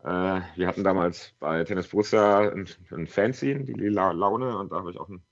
[0.00, 4.76] Äh, wir hatten damals bei Tennis Borussia ein, ein Fanzine, die Lila Laune, und da
[4.76, 5.22] habe ich auch ein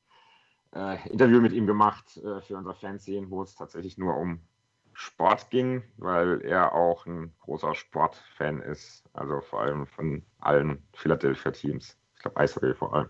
[0.74, 4.40] äh, Interview mit ihm gemacht äh, für unser Fanzine, wo es tatsächlich nur um
[4.94, 11.50] Sport ging, weil er auch ein großer Sportfan ist, also vor allem von allen Philadelphia
[11.50, 11.96] Teams.
[11.96, 13.08] Ich glaube Eishockey vor allem.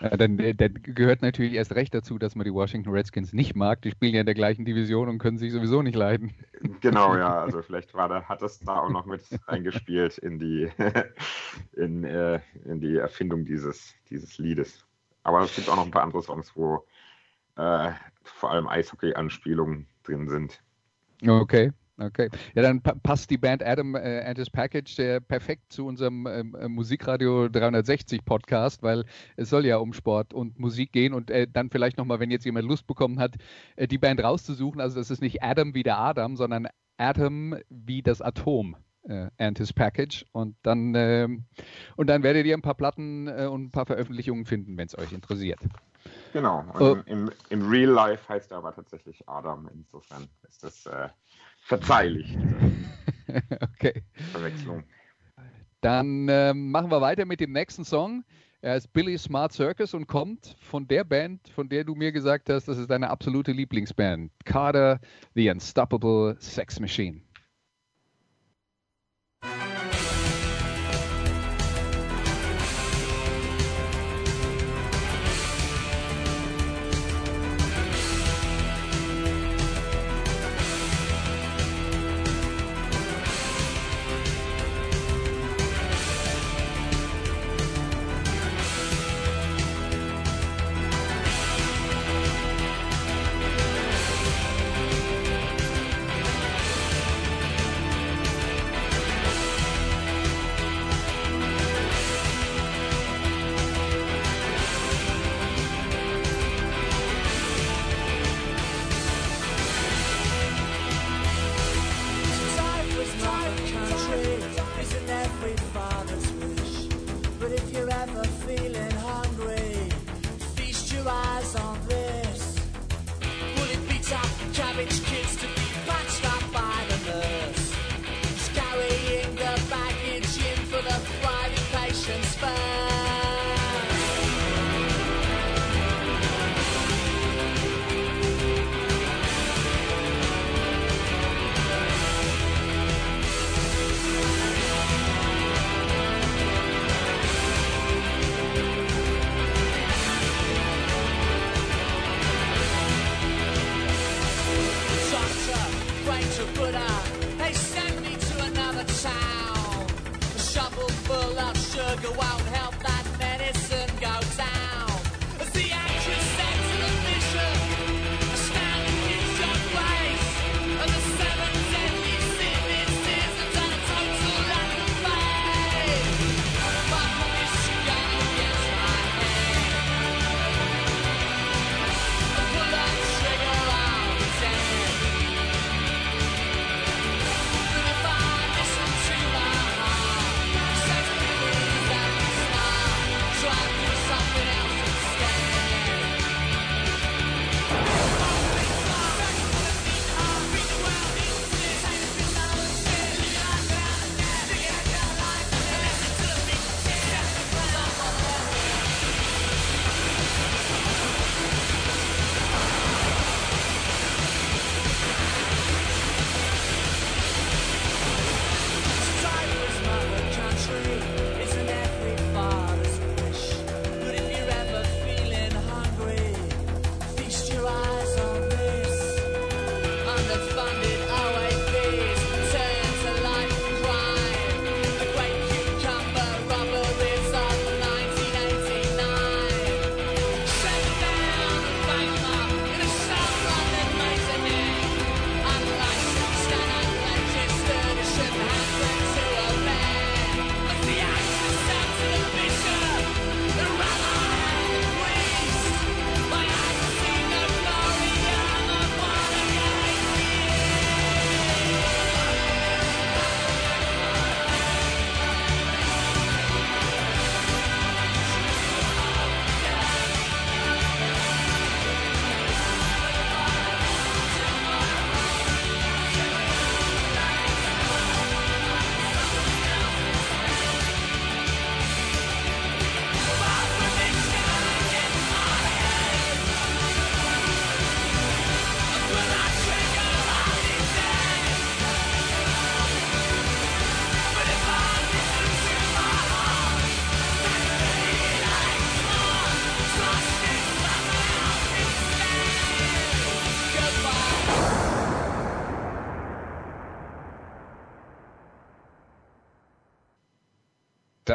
[0.00, 3.82] Ja, dann, dann, gehört natürlich erst recht dazu, dass man die Washington Redskins nicht mag.
[3.82, 6.34] Die spielen ja in der gleichen Division und können sich sowieso nicht leiden.
[6.80, 7.42] Genau, ja.
[7.42, 10.70] Also vielleicht war da, hat das da auch noch mit eingespielt in die,
[11.72, 14.84] in, äh, in die Erfindung dieses, dieses Liedes.
[15.24, 16.86] Aber es gibt auch noch ein paar andere Songs, wo
[17.56, 17.90] äh,
[18.22, 20.62] vor allem Eishockey-Anspielungen drin sind.
[21.26, 21.72] Okay.
[22.00, 22.28] Okay.
[22.54, 26.54] Ja, dann passt die Band Adam äh, and his Package äh, perfekt zu unserem ähm,
[26.54, 29.04] äh, Musikradio 360 Podcast, weil
[29.36, 32.44] es soll ja um Sport und Musik gehen und äh, dann vielleicht nochmal, wenn jetzt
[32.44, 33.34] jemand Lust bekommen hat,
[33.74, 34.80] äh, die Band rauszusuchen.
[34.80, 38.76] Also das ist nicht Adam wie der Adam, sondern Atom wie das Atom
[39.08, 40.24] äh, and his Package.
[40.30, 41.46] Und dann, ähm,
[41.96, 45.12] und dann werdet ihr ein paar Platten und ein paar Veröffentlichungen finden, wenn es euch
[45.12, 45.58] interessiert.
[46.32, 46.64] Genau.
[46.74, 46.96] Und oh.
[47.06, 49.68] im, im, Real Life heißt er aber tatsächlich Adam.
[49.72, 50.88] Insofern ist das
[51.68, 52.36] verzeihlich.
[53.60, 54.02] okay.
[54.32, 54.84] Verwechslung.
[55.80, 58.24] Dann ähm, machen wir weiter mit dem nächsten Song.
[58.60, 62.50] Er ist Billy Smart Circus und kommt von der Band, von der du mir gesagt
[62.50, 64.32] hast, das ist deine absolute Lieblingsband.
[64.44, 64.98] Carter,
[65.34, 67.20] The Unstoppable Sex Machine.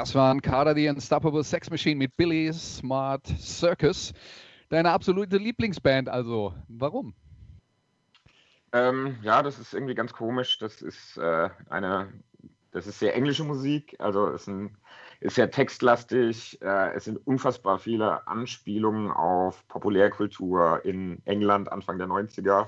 [0.03, 4.11] Das waren Kader die Unstoppable Sex Machine mit Billy Smart Circus.
[4.67, 7.13] Deine absolute Lieblingsband, also warum?
[8.73, 10.57] Ähm, ja, das ist irgendwie ganz komisch.
[10.57, 12.11] Das ist äh, eine,
[12.71, 14.75] das ist sehr englische Musik, also ist, ein,
[15.21, 16.61] ist sehr textlastig.
[16.61, 22.67] Äh, es sind unfassbar viele Anspielungen auf Populärkultur in England Anfang der 90er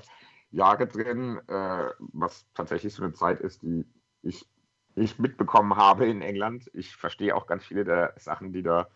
[0.52, 3.84] Jahre drin, äh, was tatsächlich so eine Zeit ist, die
[4.22, 4.46] ich
[4.96, 6.70] ich mitbekommen habe in England.
[6.74, 8.88] Ich verstehe auch ganz viele der Sachen, die da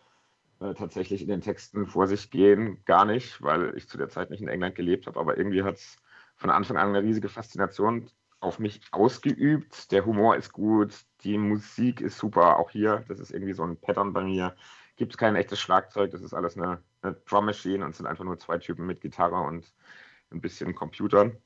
[0.60, 4.30] äh, tatsächlich in den Texten vor sich gehen, gar nicht, weil ich zu der Zeit
[4.30, 5.20] nicht in England gelebt habe.
[5.20, 5.96] Aber irgendwie hat es
[6.36, 8.10] von Anfang an eine riesige Faszination
[8.40, 9.92] auf mich ausgeübt.
[9.92, 12.58] Der Humor ist gut, die Musik ist super.
[12.58, 14.56] Auch hier, das ist irgendwie so ein Pattern bei mir.
[14.96, 18.24] Gibt es kein echtes Schlagzeug, das ist alles eine, eine Drum Machine und sind einfach
[18.24, 19.72] nur zwei Typen mit Gitarre und
[20.30, 21.36] ein bisschen Computern.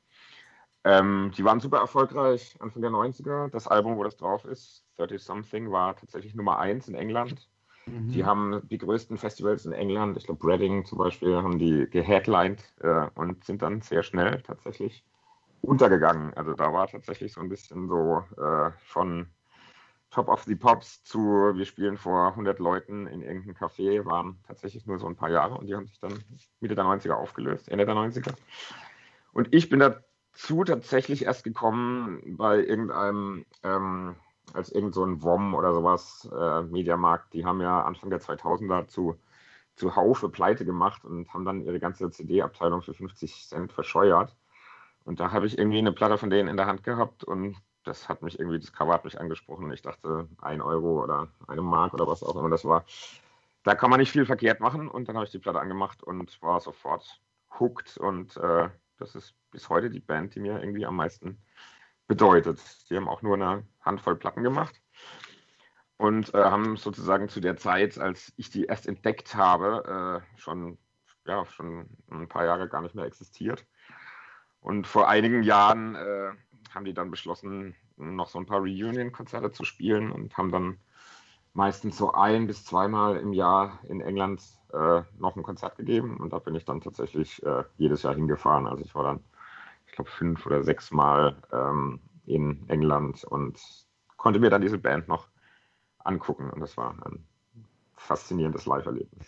[0.84, 3.48] Ähm, die waren super erfolgreich Anfang der 90er.
[3.48, 7.48] Das Album, wo das drauf ist, 30 Something, war tatsächlich Nummer 1 in England.
[7.86, 8.08] Mhm.
[8.08, 12.62] Die haben die größten Festivals in England, ich glaube Reading zum Beispiel, haben die geheadlined
[12.80, 15.04] äh, und sind dann sehr schnell tatsächlich
[15.62, 16.34] untergegangen.
[16.34, 19.26] Also da war tatsächlich so ein bisschen so äh, von
[20.10, 24.86] Top of the Pops zu, wir spielen vor 100 Leuten in irgendeinem Café, waren tatsächlich
[24.86, 26.22] nur so ein paar Jahre und die haben sich dann
[26.60, 28.34] Mitte der 90er aufgelöst, Ende der 90er.
[29.32, 30.00] Und ich bin da
[30.34, 34.16] dazu tatsächlich erst gekommen bei irgendeinem, ähm,
[34.52, 39.16] als irgend so WOM oder sowas, äh, Mediamarkt, die haben ja Anfang der 2000er zu,
[39.76, 44.36] zu Haufe pleite gemacht und haben dann ihre ganze CD-Abteilung für 50 Cent verscheuert.
[45.04, 48.08] Und da habe ich irgendwie eine Platte von denen in der Hand gehabt und das
[48.08, 49.70] hat mich irgendwie, das Cover hat mich angesprochen.
[49.72, 52.84] Ich dachte, ein Euro oder eine Mark oder was auch immer das war.
[53.62, 56.40] Da kann man nicht viel verkehrt machen und dann habe ich die Platte angemacht und
[56.42, 57.20] war sofort
[57.60, 58.68] hooked und äh,
[58.98, 61.38] das ist bis heute die Band, die mir irgendwie am meisten
[62.06, 62.60] bedeutet.
[62.90, 64.82] Die haben auch nur eine Handvoll Platten gemacht
[65.96, 70.76] und äh, haben sozusagen zu der Zeit, als ich die erst entdeckt habe, äh, schon,
[71.26, 73.64] ja, schon ein paar Jahre gar nicht mehr existiert.
[74.60, 76.32] Und vor einigen Jahren äh,
[76.74, 80.78] haben die dann beschlossen, noch so ein paar Reunion-Konzerte zu spielen und haben dann
[81.52, 86.32] meistens so ein bis zweimal im Jahr in England äh, noch ein Konzert gegeben und
[86.32, 88.66] da bin ich dann tatsächlich äh, jedes Jahr hingefahren.
[88.66, 89.24] Also ich war dann,
[89.94, 93.58] glaube, fünf oder sechs Mal ähm, in England und
[94.16, 95.28] konnte mir dann diese Band noch
[95.98, 96.50] angucken.
[96.50, 97.24] Und das war ein
[97.96, 99.26] faszinierendes Live-Erlebnis.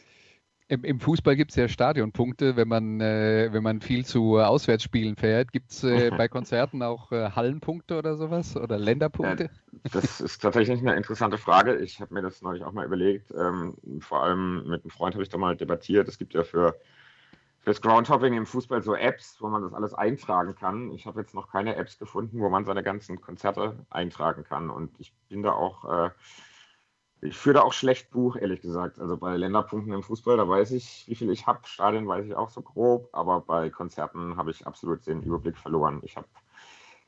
[0.68, 5.14] Im, Im, Fußball gibt es ja Stadionpunkte, wenn man, äh, wenn man viel zu Auswärtsspielen
[5.14, 5.52] fährt.
[5.52, 9.48] Gibt es äh, bei Konzerten auch äh, Hallenpunkte oder sowas oder Länderpunkte?
[9.92, 11.76] das ist tatsächlich eine interessante Frage.
[11.76, 13.30] Ich habe mir das neulich auch mal überlegt.
[13.30, 16.08] Ähm, vor allem mit einem Freund habe ich da mal debattiert.
[16.08, 16.74] Es gibt ja für
[17.66, 20.92] fürs Groundhopping im Fußball so Apps, wo man das alles eintragen kann.
[20.92, 24.70] Ich habe jetzt noch keine Apps gefunden, wo man seine ganzen Konzerte eintragen kann.
[24.70, 26.10] Und ich bin da auch äh,
[27.22, 29.00] ich führe da auch schlecht Buch, ehrlich gesagt.
[29.00, 31.58] Also bei Länderpunkten im Fußball, da weiß ich, wie viel ich habe.
[31.64, 35.98] Stadien weiß ich auch so grob, aber bei Konzerten habe ich absolut den Überblick verloren.
[36.04, 36.28] Ich habe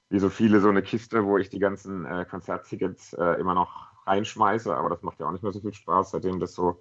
[0.09, 3.93] wie so viele so eine Kiste, wo ich die ganzen äh, Konzerttickets äh, immer noch
[4.09, 6.81] reinschmeiße, aber das macht ja auch nicht mehr so viel Spaß, seitdem das so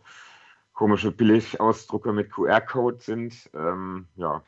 [0.77, 3.49] komische Billigausdrucke mit QR-Code sind.
[3.55, 4.43] Ähm, ja,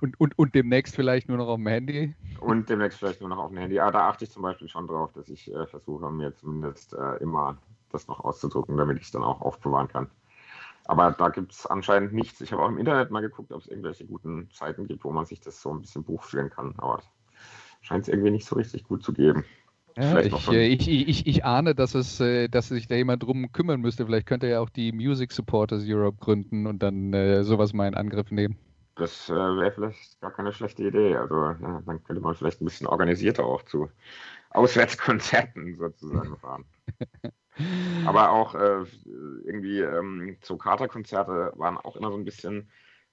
[0.00, 2.14] und, und, und demnächst vielleicht nur noch auf dem Handy?
[2.40, 3.80] Und demnächst vielleicht nur noch auf dem Handy.
[3.80, 7.16] Aber da achte ich zum Beispiel schon drauf, dass ich äh, versuche, mir zumindest äh,
[7.16, 7.58] immer
[7.90, 10.08] das noch auszudrucken, damit ich es dann auch aufbewahren kann.
[10.84, 12.40] Aber da gibt es anscheinend nichts.
[12.40, 15.26] Ich habe auch im Internet mal geguckt, ob es irgendwelche guten Seiten gibt, wo man
[15.26, 16.74] sich das so ein bisschen buchführen kann.
[16.76, 17.02] Aber
[17.80, 19.44] scheint es irgendwie nicht so richtig gut zu geben.
[19.96, 23.52] Ja, ich, äh, ich, ich, ich, ahne, dass, es, äh, dass sich da jemand drum
[23.52, 24.04] kümmern müsste.
[24.04, 27.86] Vielleicht könnte er ja auch die Music Supporters Europe gründen und dann äh, sowas mal
[27.86, 28.58] in Angriff nehmen.
[28.96, 31.16] Das äh, wäre vielleicht gar keine schlechte Idee.
[31.16, 33.88] Also ja, dann könnte man vielleicht ein bisschen organisierter auch zu
[34.50, 36.64] Auswärtskonzerten sozusagen fahren.
[38.04, 38.84] Aber auch äh,
[39.44, 42.68] irgendwie ähm, so Katerkonzerte waren auch immer so ein bisschen,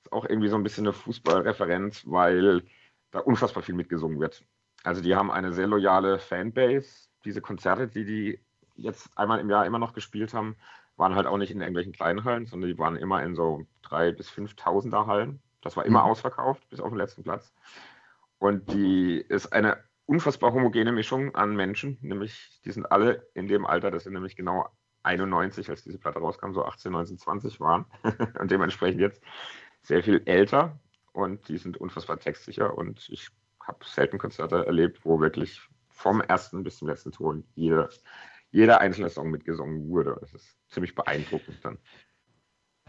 [0.10, 2.64] auch irgendwie so ein bisschen eine Fußballreferenz, weil
[3.12, 4.44] da unfassbar viel mitgesungen wird.
[4.84, 7.10] Also die haben eine sehr loyale Fanbase.
[7.26, 8.40] Diese Konzerte, die die
[8.76, 10.56] jetzt einmal im Jahr immer noch gespielt haben,
[10.98, 14.12] waren halt auch nicht in irgendwelchen kleinen Hallen, sondern die waren immer in so drei
[14.12, 15.42] bis 5.000er Hallen.
[15.62, 16.12] Das war immer mhm.
[16.12, 17.54] ausverkauft, bis auf den letzten Platz.
[18.40, 23.66] Und die ist eine unfassbar homogene Mischung an Menschen, nämlich die sind alle in dem
[23.66, 24.68] Alter, das sind nämlich genau
[25.04, 27.86] 91, als diese Platte rauskam, so 18, 19, 20 waren
[28.40, 29.24] und dementsprechend jetzt
[29.84, 30.80] sehr viel älter
[31.14, 33.30] und die sind unfassbar textsicher und ich
[33.68, 37.90] habe selten Konzerte erlebt, wo wirklich vom ersten bis zum letzten Ton jeder,
[38.52, 40.18] jeder einzelne Song mitgesungen wurde.
[40.20, 41.78] Das ist ziemlich beeindruckend dann.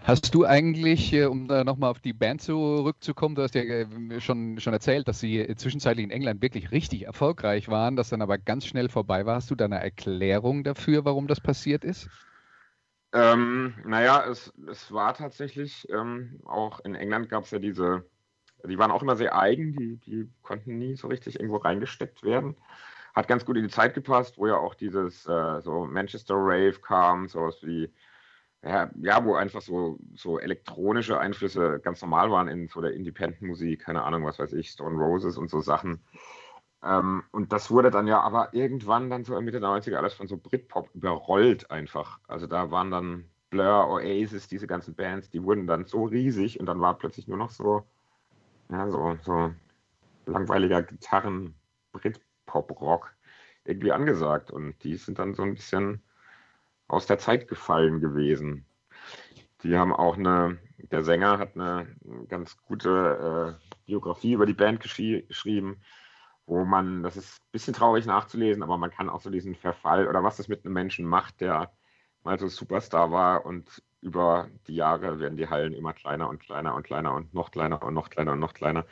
[0.04, 4.20] Hast du eigentlich, äh, um da nochmal auf die Band zurückzukommen, du hast ja äh,
[4.20, 8.38] schon, schon erzählt, dass sie zwischenzeitlich in England wirklich richtig erfolgreich waren, das dann aber
[8.38, 9.36] ganz schnell vorbei war.
[9.36, 12.08] Hast du da eine Erklärung dafür, warum das passiert ist?
[13.12, 18.04] Ähm, naja, es, es war tatsächlich, ähm, auch in England gab es ja diese,
[18.64, 22.56] die waren auch immer sehr eigen, die, die konnten nie so richtig irgendwo reingesteckt werden.
[23.14, 26.78] Hat ganz gut in die Zeit gepasst, wo ja auch dieses äh, so Manchester Rave
[26.80, 27.92] kam, sowas wie
[28.64, 33.80] ja, ja, wo einfach so, so elektronische Einflüsse ganz normal waren in so der Independent-Musik,
[33.82, 36.00] keine Ahnung, was weiß ich, Stone Roses und so Sachen.
[36.82, 40.28] Ähm, und das wurde dann ja aber irgendwann dann so Mitte der 90er alles von
[40.28, 42.20] so Britpop überrollt einfach.
[42.28, 46.66] Also da waren dann Blur, Oasis, diese ganzen Bands, die wurden dann so riesig und
[46.66, 47.84] dann war plötzlich nur noch so,
[48.70, 49.52] ja, so, so
[50.26, 51.54] langweiliger Gitarren,
[51.92, 53.14] Britpop-Rock
[53.64, 54.50] irgendwie angesagt.
[54.50, 56.02] Und die sind dann so ein bisschen
[56.88, 58.66] aus der Zeit gefallen gewesen.
[59.62, 61.86] Die haben auch eine, der Sänger hat eine
[62.28, 65.80] ganz gute äh, Biografie über die Band geschrieben,
[66.46, 70.08] wo man, das ist ein bisschen traurig nachzulesen, aber man kann auch so diesen Verfall
[70.08, 71.72] oder was das mit einem Menschen macht, der
[72.24, 76.74] mal so Superstar war und über die Jahre werden die Hallen immer kleiner und kleiner
[76.74, 78.84] und kleiner und noch kleiner und noch kleiner und noch kleiner.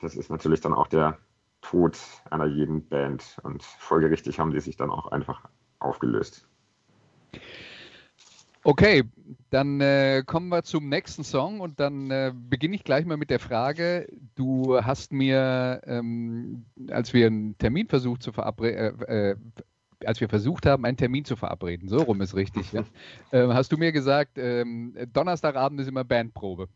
[0.00, 1.18] Das ist natürlich dann auch der
[1.62, 1.98] Tod
[2.30, 5.48] einer jeden Band und folgerichtig haben die sich dann auch einfach
[5.78, 6.46] aufgelöst.
[8.62, 9.04] Okay,
[9.48, 13.30] dann äh, kommen wir zum nächsten Song und dann äh, beginne ich gleich mal mit
[13.30, 14.06] der Frage.
[14.34, 19.36] Du hast mir, ähm, als wir einen Termin versucht zu verabreden, äh, äh,
[20.04, 22.84] als wir versucht haben, einen Termin zu verabreden, so rum ist richtig, ja,
[23.32, 26.68] ähm, hast du mir gesagt, ähm, Donnerstagabend ist immer Bandprobe.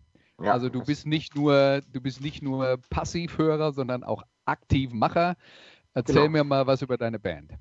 [0.43, 5.37] Ja, also du bist nicht nur, du bist nicht nur Passivhörer, sondern auch Aktivmacher.
[5.95, 6.29] Erzähl genau.
[6.29, 7.53] mir mal was über deine Band.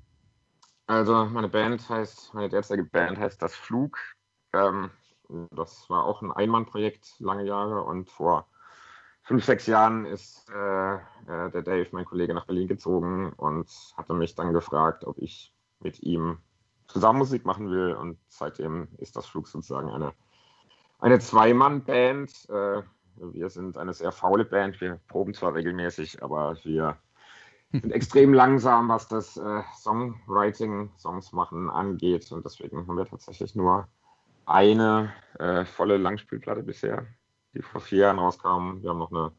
[0.86, 3.98] Also meine Band heißt, meine derzeitige Band heißt Das Flug.
[4.52, 4.90] Ähm,
[5.52, 8.48] das war auch ein Einmannprojekt lange Jahre und vor
[9.22, 14.12] fünf, sechs Jahren ist äh, äh, der Dave, mein Kollege, nach Berlin gezogen und hatte
[14.12, 15.53] mich dann gefragt, ob ich
[15.84, 16.38] mit ihm
[16.86, 20.12] zusammen Musik machen will und seitdem ist das Flug sozusagen eine,
[20.98, 22.48] eine Zwei-Mann-Band.
[22.48, 22.82] Äh,
[23.16, 26.96] wir sind eine sehr faule Band, wir proben zwar regelmäßig, aber wir
[27.72, 32.30] sind extrem langsam, was das äh, Songwriting, Songs machen angeht.
[32.32, 33.88] Und deswegen haben wir tatsächlich nur
[34.46, 37.06] eine äh, volle Langspielplatte bisher,
[37.54, 38.82] die vor vier Jahren rauskam.
[38.82, 39.32] Wir haben noch eine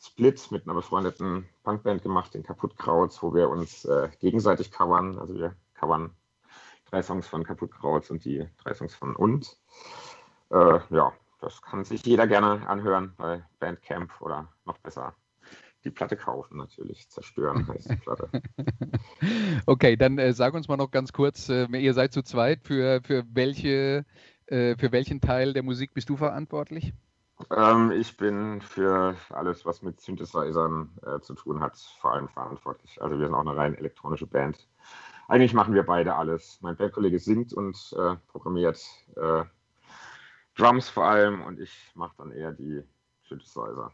[0.00, 5.18] Split mit einer befreundeten Punkband gemacht, den Kaputtkrauts, wo wir uns äh, gegenseitig covern.
[5.18, 6.14] Also wir covern
[6.90, 9.60] drei Songs von Kaputtkrauts und die drei Songs von uns.
[10.50, 15.14] Äh, ja, das kann sich jeder gerne anhören bei Bandcamp oder noch besser
[15.84, 17.08] die Platte kaufen natürlich.
[17.08, 18.28] Zerstören heißt die Platte.
[19.66, 23.00] okay, dann äh, sag uns mal noch ganz kurz, äh, ihr seid zu zweit, für,
[23.02, 24.04] für, welche,
[24.46, 26.94] äh, für welchen Teil der Musik bist du verantwortlich?
[27.50, 33.02] Ähm, ich bin für alles, was mit Synthesizern äh, zu tun hat, vor allem verantwortlich.
[33.02, 34.68] Also wir sind auch eine rein elektronische Band.
[35.32, 36.58] Eigentlich machen wir beide alles.
[36.60, 38.84] Mein Bandkollege singt und äh, programmiert
[39.16, 39.44] äh,
[40.58, 42.82] Drums vor allem und ich mache dann eher die
[43.26, 43.90] Synthesizer.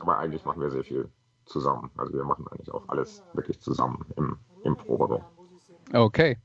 [0.00, 1.08] Aber eigentlich machen wir sehr viel
[1.44, 1.88] zusammen.
[1.96, 5.22] Also wir machen eigentlich auch alles wirklich zusammen im, im Proberaum.
[5.92, 6.36] Okay.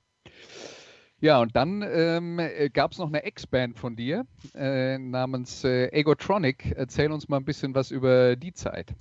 [1.20, 2.40] Ja, und dann ähm,
[2.74, 6.74] gab es noch eine Ex-Band von dir äh, namens äh, Egotronic.
[6.76, 8.94] Erzähl uns mal ein bisschen was über die Zeit.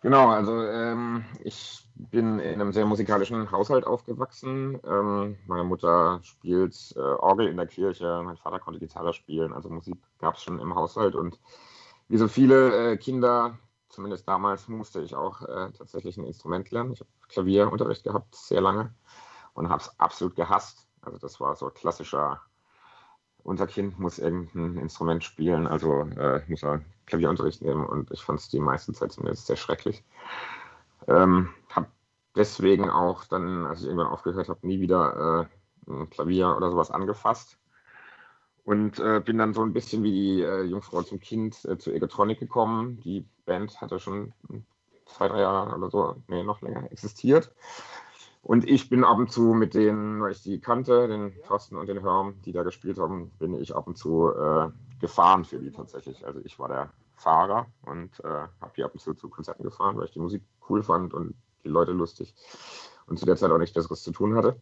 [0.00, 4.80] Genau, also ähm, ich bin in einem sehr musikalischen Haushalt aufgewachsen.
[4.84, 9.70] Ähm, meine Mutter spielt äh, Orgel in der Kirche, mein Vater konnte Gitarre spielen, also
[9.70, 11.38] Musik gab es schon im Haushalt und
[12.08, 16.92] wie so viele äh, Kinder, zumindest damals, musste ich auch äh, tatsächlich ein Instrument lernen.
[16.92, 18.92] Ich habe Klavierunterricht gehabt, sehr lange,
[19.54, 20.86] und habe es absolut gehasst.
[21.00, 22.40] Also das war so klassischer,
[23.44, 28.40] unser Kind muss irgendein Instrument spielen, also äh, muss er Klavierunterricht nehmen und ich fand
[28.40, 30.02] es die meiste Zeit zumindest sehr schrecklich.
[31.08, 31.86] Ähm, habe
[32.36, 35.48] deswegen auch dann, als ich irgendwann aufgehört habe, nie wieder
[35.86, 37.58] äh, ein Klavier oder sowas angefasst
[38.64, 41.92] und äh, bin dann so ein bisschen wie die äh, Jungfrau zum Kind äh, zu
[41.92, 43.00] Egotronic gekommen.
[43.04, 44.32] Die Band hatte schon
[45.06, 47.52] zwei, drei Jahre oder so, nee, noch länger existiert.
[48.42, 51.88] Und ich bin ab und zu mit denen, weil ich die kannte, den Thorsten und
[51.88, 54.68] den Hörm, die da gespielt haben, bin ich ab und zu äh,
[55.00, 56.26] gefahren für die tatsächlich.
[56.26, 58.28] Also ich war der Fahrer und äh,
[58.60, 61.34] habe die ab und zu zu Konzerten gefahren, weil ich die Musik cool fand und
[61.64, 62.34] die Leute lustig
[63.06, 64.56] und zu der Zeit auch nichts Besseres zu tun hatte.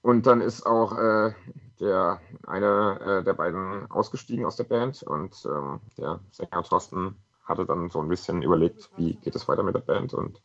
[0.00, 1.32] Und dann ist auch äh,
[1.80, 7.66] der eine äh, der beiden ausgestiegen aus der Band und ähm, der Sänger Thorsten hatte
[7.66, 10.40] dann so ein bisschen überlegt, wie geht es weiter mit der Band und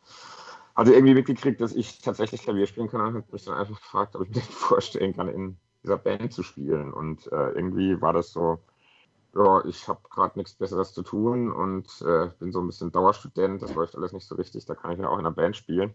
[0.75, 4.15] hatte irgendwie mitgekriegt, dass ich tatsächlich Klavier spielen kann und hat mich dann einfach gefragt,
[4.15, 6.93] ob ich mir vorstellen kann, in dieser Band zu spielen.
[6.93, 8.59] Und äh, irgendwie war das so,
[9.35, 13.61] ja, ich habe gerade nichts Besseres zu tun und äh, bin so ein bisschen Dauerstudent,
[13.61, 15.93] das läuft alles nicht so richtig, da kann ich ja auch in einer Band spielen.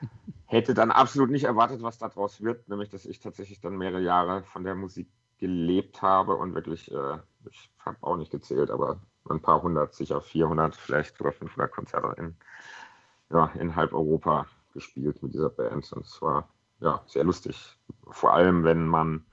[0.46, 4.44] Hätte dann absolut nicht erwartet, was daraus wird, nämlich dass ich tatsächlich dann mehrere Jahre
[4.44, 5.08] von der Musik
[5.38, 7.18] gelebt habe und wirklich, äh,
[7.50, 12.14] ich habe auch nicht gezählt, aber ein paar hundert, sicher 400, vielleicht sogar 500 Konzerte
[12.20, 12.36] in,
[13.30, 15.92] ja, in halb Europa gespielt mit dieser Band.
[15.92, 16.48] Und es war
[16.80, 17.76] ja sehr lustig.
[18.10, 19.24] Vor allem, wenn man,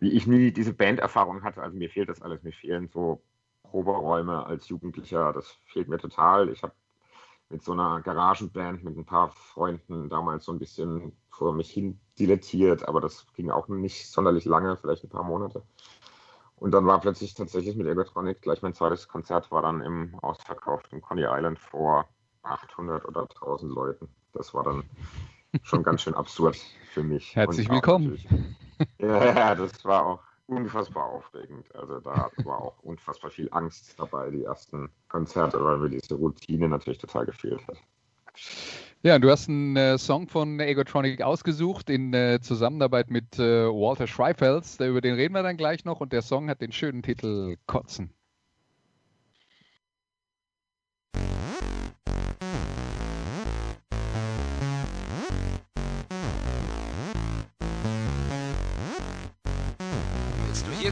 [0.00, 3.22] wie ich nie diese Banderfahrung hatte, also mir fehlt das alles, mir fehlen so
[3.62, 6.48] Proberäume als Jugendlicher, das fehlt mir total.
[6.48, 6.74] Ich habe
[7.50, 12.00] mit so einer Garagenband mit ein paar Freunden damals so ein bisschen vor mich hin
[12.18, 15.62] dilettiert, aber das ging auch nicht sonderlich lange, vielleicht ein paar Monate.
[16.56, 21.02] Und dann war plötzlich tatsächlich mit Ergotronic gleich mein zweites Konzert war dann im ausverkauften
[21.02, 22.08] Coney Island vor
[22.42, 24.08] 800 oder 1000 Leuten.
[24.32, 24.84] Das war dann
[25.62, 26.56] schon ganz schön absurd
[26.92, 27.34] für mich.
[27.34, 28.18] Herzlich willkommen.
[28.98, 31.74] Ja, das war auch unfassbar aufregend.
[31.74, 36.68] Also da war auch unfassbar viel Angst dabei, die ersten Konzerte, weil mir diese Routine
[36.68, 37.78] natürlich total gefehlt hat.
[39.02, 44.06] Ja, du hast einen äh, Song von Egotronic ausgesucht in äh, Zusammenarbeit mit äh, Walter
[44.06, 44.80] Schreifels.
[44.80, 48.14] Über den reden wir dann gleich noch und der Song hat den schönen Titel Kotzen.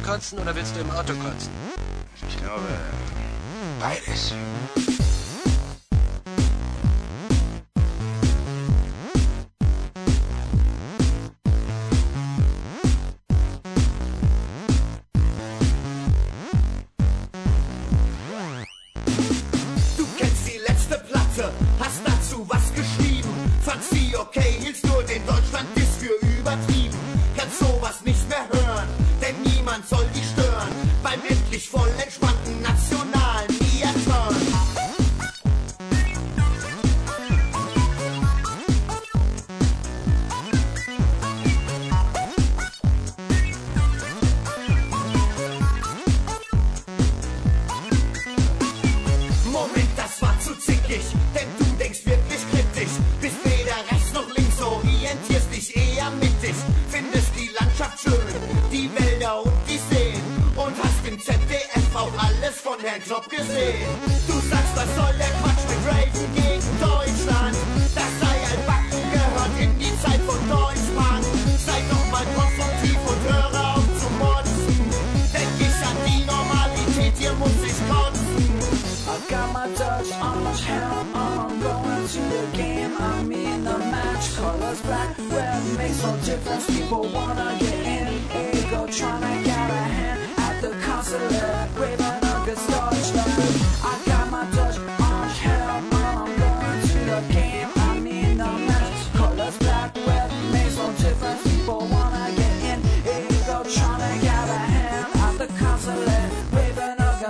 [0.03, 1.51] Kotzen oder willst du im Auto kotzen?
[2.29, 2.69] Ich glaube,
[3.81, 4.35] beides.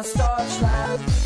[0.02, 1.21] starch lamp.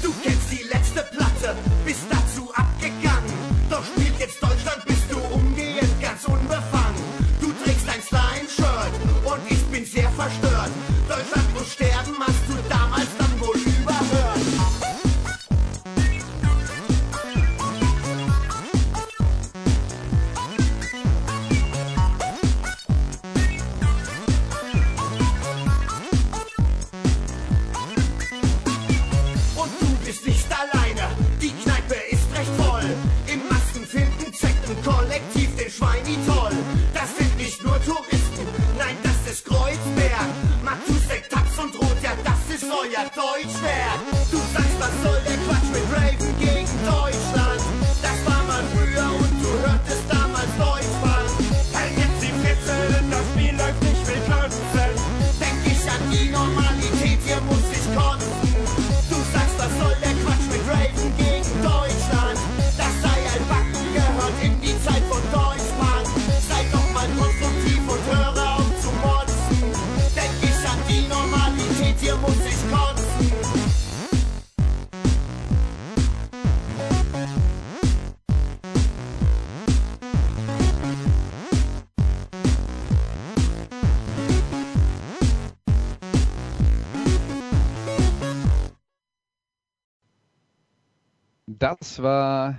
[92.02, 92.56] War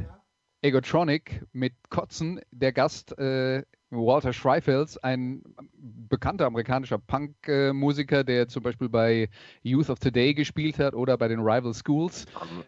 [0.61, 5.43] Egotronic mit Kotzen, der Gast äh, Walter Schreifels, ein
[5.77, 9.29] bekannter amerikanischer Punk-Musiker, der zum Beispiel bei
[9.63, 12.25] Youth of Today gespielt hat oder bei den Rival Schools.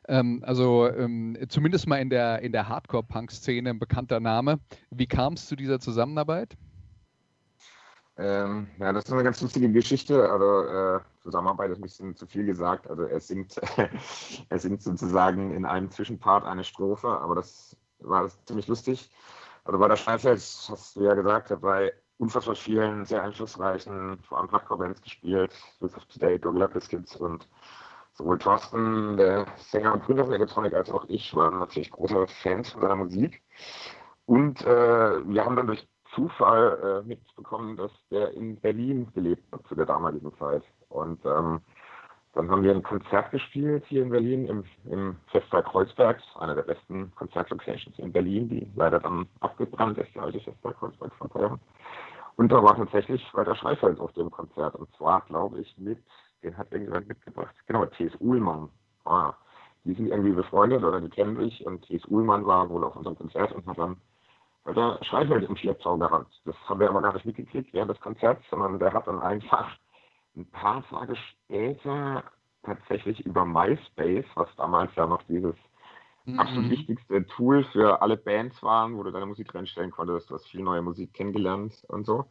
[0.08, 4.60] Ähm, also ähm, zumindest mal in der, in der Hardcore-Punk-Szene ein bekannter Name.
[4.92, 6.56] Wie kam es zu dieser Zusammenarbeit?
[8.20, 10.30] Ähm, ja, das ist eine ganz lustige Geschichte.
[10.30, 12.90] Also äh, Zusammenarbeit ist ein bisschen zu viel gesagt.
[12.90, 13.56] Also er singt,
[14.50, 19.10] er singt sozusagen in einem Zwischenpart eine Strophe, aber das war ziemlich lustig.
[19.64, 24.52] Also bei der Schneifeld, hast du ja gesagt, bei unfassbar vielen sehr einflussreichen, vor allem
[24.52, 27.48] Hardcore-Bands gespielt, of Today, Gorilla Biscuits und
[28.12, 32.72] sowohl Thorsten, der Sänger und Gründer von Electronic, als auch ich waren natürlich große Fans
[32.72, 33.42] von seiner Musik.
[34.26, 39.66] Und äh, wir haben dann durch Zufall äh, mitbekommen, dass der in Berlin gelebt hat
[39.68, 40.64] zu der damaligen Zeit.
[40.90, 41.62] Und ähm,
[42.34, 46.64] dann haben wir ein Konzert gespielt hier in Berlin im, im Festsaal Kreuzberg, einer der
[46.64, 51.60] besten Konzertlocations in Berlin, die leider dann abgebrannt ist, der alte Festsaal Kreuzberg vor Jahren.
[52.38, 54.76] Und da war tatsächlich Walter Schreifeld auf dem Konzert.
[54.76, 56.00] Und zwar, glaube ich, mit,
[56.44, 58.14] den hat irgendjemand mitgebracht, genau, T.S.
[58.20, 58.70] Uhlmann.
[59.06, 59.34] Ah,
[59.84, 62.06] die sind irgendwie befreundet oder die kennen sich und T.S.
[62.08, 63.98] Uhlmann war wohl auf unserem Konzert und hat dann
[64.64, 66.42] Walter Schreifeld im Schlepptau gehabt.
[66.46, 69.78] Das haben wir aber gar nicht mitgekriegt während des Konzerts, sondern der hat dann einfach
[70.36, 72.24] ein paar Tage später
[72.64, 75.56] tatsächlich über MySpace, was damals ja noch dieses
[76.38, 80.48] absolut wichtigste Tool für alle Bands waren, wo du deine Musik reinstellen konntest, du hast
[80.48, 82.26] viel neue Musik kennengelernt und so.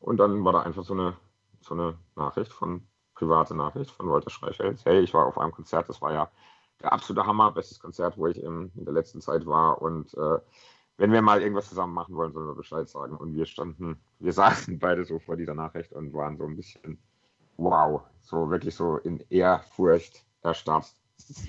[0.00, 1.16] Und dann war da einfach so eine,
[1.60, 4.84] so eine Nachricht von, private Nachricht von Walter Schreifeld.
[4.84, 6.30] Hey, ich war auf einem Konzert, das war ja
[6.82, 10.38] der absolute Hammer, bestes Konzert, wo ich in, in der letzten Zeit war und äh,
[10.96, 13.16] wenn wir mal irgendwas zusammen machen wollen, sollen wir Bescheid sagen.
[13.16, 16.98] Und wir standen, wir saßen beide so vor dieser Nachricht und waren so ein bisschen,
[17.56, 20.92] wow, so wirklich so in Ehrfurcht erstarrt.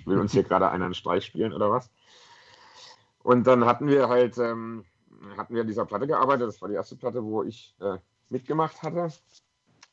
[0.06, 1.92] Will uns hier gerade einer einen Streich spielen oder was?
[3.24, 4.86] Und dann hatten wir halt, ähm,
[5.38, 6.48] hatten wir an dieser Platte gearbeitet.
[6.48, 7.98] Das war die erste Platte, wo ich äh,
[8.30, 9.10] mitgemacht hatte.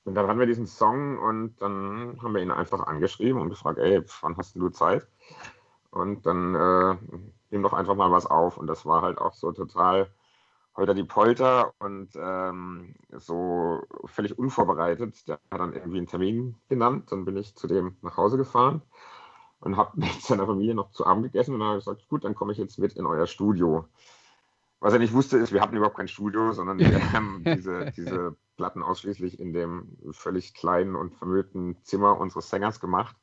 [0.04, 3.78] Und dann hatten wir diesen Song und dann haben wir ihn einfach angeschrieben und gefragt,
[3.78, 5.06] ey, wann hast du Zeit?
[5.92, 6.96] Und dann äh,
[7.50, 8.56] nimm doch einfach mal was auf.
[8.56, 10.10] Und das war halt auch so total
[10.74, 15.28] Holter die Polter und ähm, so völlig unvorbereitet.
[15.28, 17.12] Der hat dann irgendwie einen Termin genannt.
[17.12, 18.80] Dann bin ich zu dem nach Hause gefahren
[19.60, 21.52] und habe mit seiner Familie noch zu Abend gegessen.
[21.52, 23.86] Und dann habe ich gesagt, gut, dann komme ich jetzt mit in euer Studio.
[24.80, 28.34] Was er nicht wusste, ist, wir hatten überhaupt kein Studio, sondern wir haben diese, diese
[28.56, 33.14] Platten ausschließlich in dem völlig kleinen und vermüllten Zimmer unseres Sängers gemacht.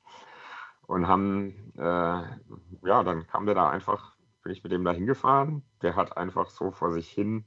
[0.89, 5.61] Und haben, äh, ja, dann kam der da einfach, bin ich mit dem da hingefahren.
[5.83, 7.45] Der hat einfach so vor sich hin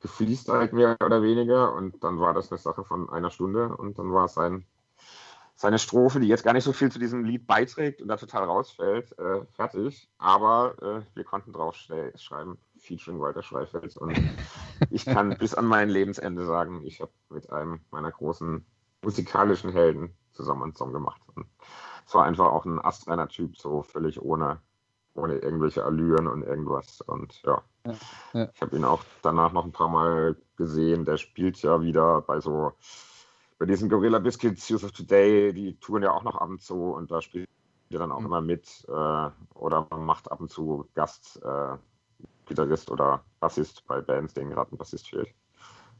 [0.00, 1.72] gefreestylt, mehr oder weniger.
[1.72, 4.66] Und dann war das eine Sache von einer Stunde und dann war es sein,
[5.54, 8.44] seine Strophe, die jetzt gar nicht so viel zu diesem Lied beiträgt und da total
[8.44, 10.10] rausfällt, äh, fertig.
[10.18, 13.96] Aber äh, wir konnten drauf schreiben, featuring Walter Schweifels.
[13.96, 14.14] Und
[14.90, 18.66] ich kann bis an mein Lebensende sagen, ich habe mit einem meiner großen
[19.00, 21.22] musikalischen Helden zusammen einen Song gemacht.
[21.34, 21.46] Und
[22.14, 24.60] war einfach auch ein astreiner Typ, so völlig ohne,
[25.14, 27.00] ohne irgendwelche Allüren und irgendwas.
[27.00, 27.94] Und ja, ja,
[28.32, 28.48] ja.
[28.54, 31.04] ich habe ihn auch danach noch ein paar Mal gesehen.
[31.04, 32.72] Der spielt ja wieder bei so,
[33.58, 36.92] bei diesen Gorilla Biscuits Youth of Today, die touren ja auch noch ab und zu
[36.92, 37.48] und da spielt
[37.90, 38.26] er dann auch mhm.
[38.26, 41.40] immer mit äh, oder macht ab und zu Gast.
[41.44, 41.76] Äh,
[42.46, 45.28] Gitarrist oder Bassist bei Bands, denen gerade ein Bassist fehlt.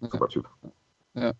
[0.00, 0.48] Super Typ.
[1.14, 1.32] Ja.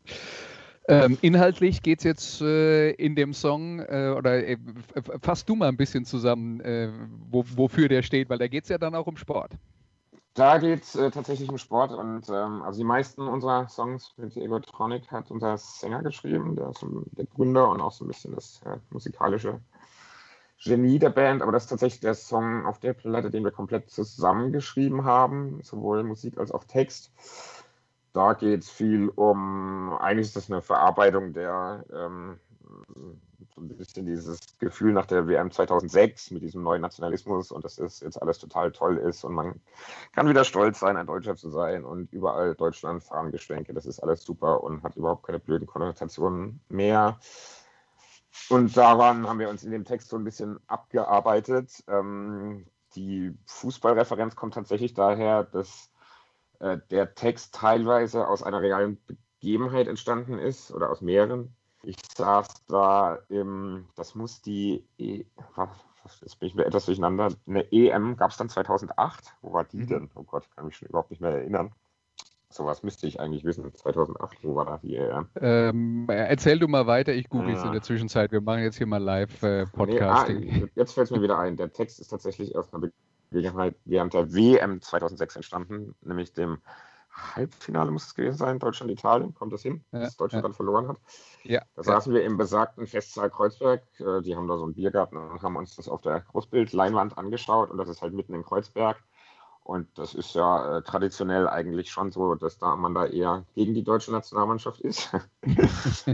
[0.89, 4.57] Ähm, inhaltlich geht es jetzt äh, in dem Song, äh, oder äh,
[5.21, 6.91] fass du mal ein bisschen zusammen, äh,
[7.31, 9.53] wo, wofür der steht, weil da geht es ja dann auch um Sport.
[10.35, 14.37] Da geht es äh, tatsächlich um Sport und ähm, also die meisten unserer Songs mit
[14.37, 18.63] Egotronic hat unser Sänger geschrieben, der ist der Gründer und auch so ein bisschen das
[18.65, 19.61] äh, musikalische
[20.65, 23.91] Genie der Band, aber das ist tatsächlich der Song auf der Platte, den wir komplett
[23.91, 27.13] zusammengeschrieben haben, sowohl Musik als auch Text.
[28.13, 32.39] Da geht es viel um, eigentlich ist das eine Verarbeitung der, ähm,
[33.55, 37.79] so ein bisschen dieses Gefühl nach der WM 2006 mit diesem neuen Nationalismus und dass
[37.79, 39.61] es jetzt alles total toll ist und man
[40.13, 44.01] kann wieder stolz sein, ein Deutscher zu sein und überall Deutschland fahren Geschenke, das ist
[44.01, 47.19] alles super und hat überhaupt keine blöden Konnotationen mehr.
[48.49, 51.85] Und daran haben wir uns in dem Text so ein bisschen abgearbeitet.
[51.87, 55.92] Ähm, die Fußballreferenz kommt tatsächlich daher, dass
[56.63, 58.97] äh, der Text teilweise aus einer realen
[59.41, 61.53] Begebenheit entstanden ist oder aus mehreren.
[61.83, 65.25] Ich saß da im, das muss die, e,
[66.21, 69.35] jetzt bin ich mir etwas durcheinander, eine EM gab es dann 2008.
[69.43, 69.87] Wo war die mhm.
[69.89, 70.11] denn?
[70.15, 71.73] Oh Gott, kann mich schon überhaupt nicht mehr erinnern.
[72.49, 73.75] Sowas müsste ich eigentlich wissen.
[73.75, 75.27] 2008, wo war da die EM?
[75.41, 77.67] Ähm, erzähl du mal weiter, ich google es ja.
[77.67, 78.31] in der Zwischenzeit.
[78.31, 80.43] Wir machen jetzt hier mal Live-Podcasting.
[80.43, 81.57] Äh, nee, ah, jetzt fällt es mir wieder ein.
[81.57, 86.59] Der Text ist tatsächlich aus einer Gelegenheit während der WM 2006 entstanden, nämlich dem
[87.13, 90.49] Halbfinale muss es gewesen sein, Deutschland-Italien, kommt das hin, ja, dass Deutschland ja.
[90.49, 90.97] dann verloren hat.
[91.45, 95.17] Ja, da saßen wir im besagten Festsaal Kreuzberg, äh, die haben da so einen Biergarten
[95.17, 99.03] und haben uns das auf der Großbildleinwand angeschaut und das ist halt mitten in Kreuzberg.
[99.65, 103.75] Und das ist ja äh, traditionell eigentlich schon so, dass da man da eher gegen
[103.75, 105.13] die deutsche Nationalmannschaft ist.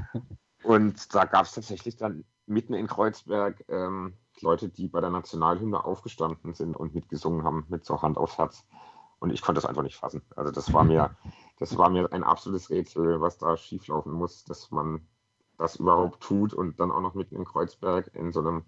[0.65, 4.13] und da gab es tatsächlich dann mitten in Kreuzberg ähm,
[4.43, 8.65] Leute, die bei der Nationalhymne aufgestanden sind und mitgesungen haben, mit so Hand aufs Herz.
[9.19, 10.23] Und ich konnte das einfach nicht fassen.
[10.37, 11.17] Also das war mir,
[11.59, 15.07] das war mir ein absolutes Rätsel, was da schieflaufen muss, dass man
[15.57, 18.65] das überhaupt tut und dann auch noch mitten in Kreuzberg in so einem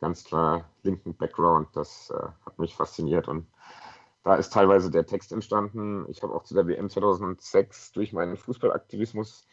[0.00, 1.68] ganz klar linken Background.
[1.74, 3.46] Das äh, hat mich fasziniert und
[4.22, 6.04] da ist teilweise der Text entstanden.
[6.08, 9.46] Ich habe auch zu der WM 2006 durch meinen Fußballaktivismus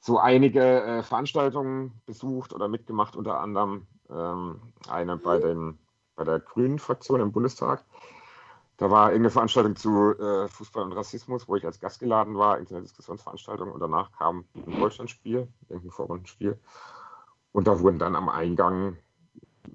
[0.00, 5.78] so einige äh, Veranstaltungen besucht oder mitgemacht, unter anderem ähm, eine bei, den,
[6.14, 7.84] bei der Grünen Fraktion im Bundestag.
[8.76, 12.58] Da war irgendeine Veranstaltung zu äh, Fußball und Rassismus, wo ich als Gast geladen war,
[12.58, 16.58] Internetdiskussionsveranstaltung, und danach kam ein Deutschlandspiel, irgendein Vorrundenspiel.
[17.50, 18.96] Und da wurden dann am Eingang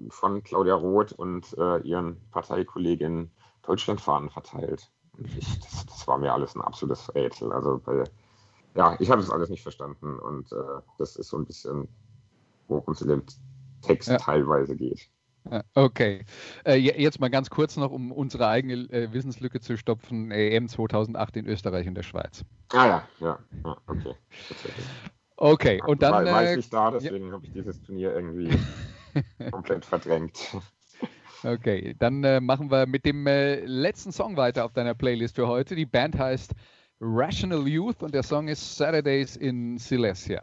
[0.08, 3.30] von Claudia Roth und äh, ihren Parteikolleginnen
[3.62, 4.90] Deutschlandfahnen verteilt.
[5.18, 7.52] Ich, das, das, war mir alles ein absolutes Rätsel.
[7.52, 8.04] Also, weil,
[8.74, 10.56] ja, ich habe das alles nicht verstanden und äh,
[10.98, 11.88] das ist so ein bisschen,
[12.68, 13.22] worum es in dem
[13.82, 14.16] Text ja.
[14.18, 15.08] teilweise geht.
[15.74, 16.24] Okay.
[16.64, 20.30] Äh, jetzt mal ganz kurz noch, um unsere eigene äh, Wissenslücke zu stopfen.
[20.30, 22.44] EM 2008 in Österreich und der Schweiz.
[22.72, 24.14] Ah ja, ja, ja okay.
[25.36, 26.12] Okay, und dann.
[26.12, 27.32] War, war ich äh, nicht da, deswegen ja.
[27.32, 28.50] habe ich dieses Turnier irgendwie
[29.50, 30.38] komplett verdrängt.
[31.46, 35.46] Okay, dann äh, machen wir mit dem äh, letzten Song weiter auf deiner Playlist für
[35.46, 35.74] heute.
[35.74, 36.54] Die Band heißt
[37.06, 40.42] Rational Youth und der Song ist Saturdays in Silesia.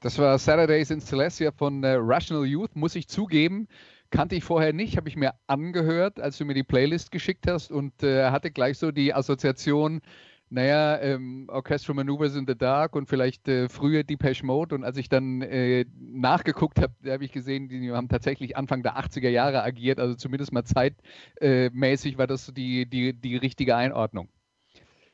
[0.00, 3.68] Das war Saturdays in Celestia von äh, Rational Youth, muss ich zugeben.
[4.10, 7.70] Kannte ich vorher nicht, habe ich mir angehört, als du mir die Playlist geschickt hast
[7.70, 10.00] und äh, hatte gleich so die Assoziation,
[10.48, 14.74] naja, ähm, Orchestral Maneuvers in the Dark und vielleicht äh, früher Depeche Mode.
[14.74, 18.96] Und als ich dann äh, nachgeguckt habe, habe ich gesehen, die haben tatsächlich Anfang der
[18.96, 20.00] 80er Jahre agiert.
[20.00, 24.28] Also zumindest mal zeitmäßig war das die, die, die richtige Einordnung.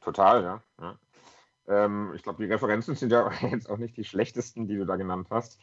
[0.01, 0.63] Total, ja.
[0.81, 0.99] ja.
[1.69, 4.97] Ähm, ich glaube, die Referenzen sind ja jetzt auch nicht die schlechtesten, die du da
[4.97, 5.59] genannt hast.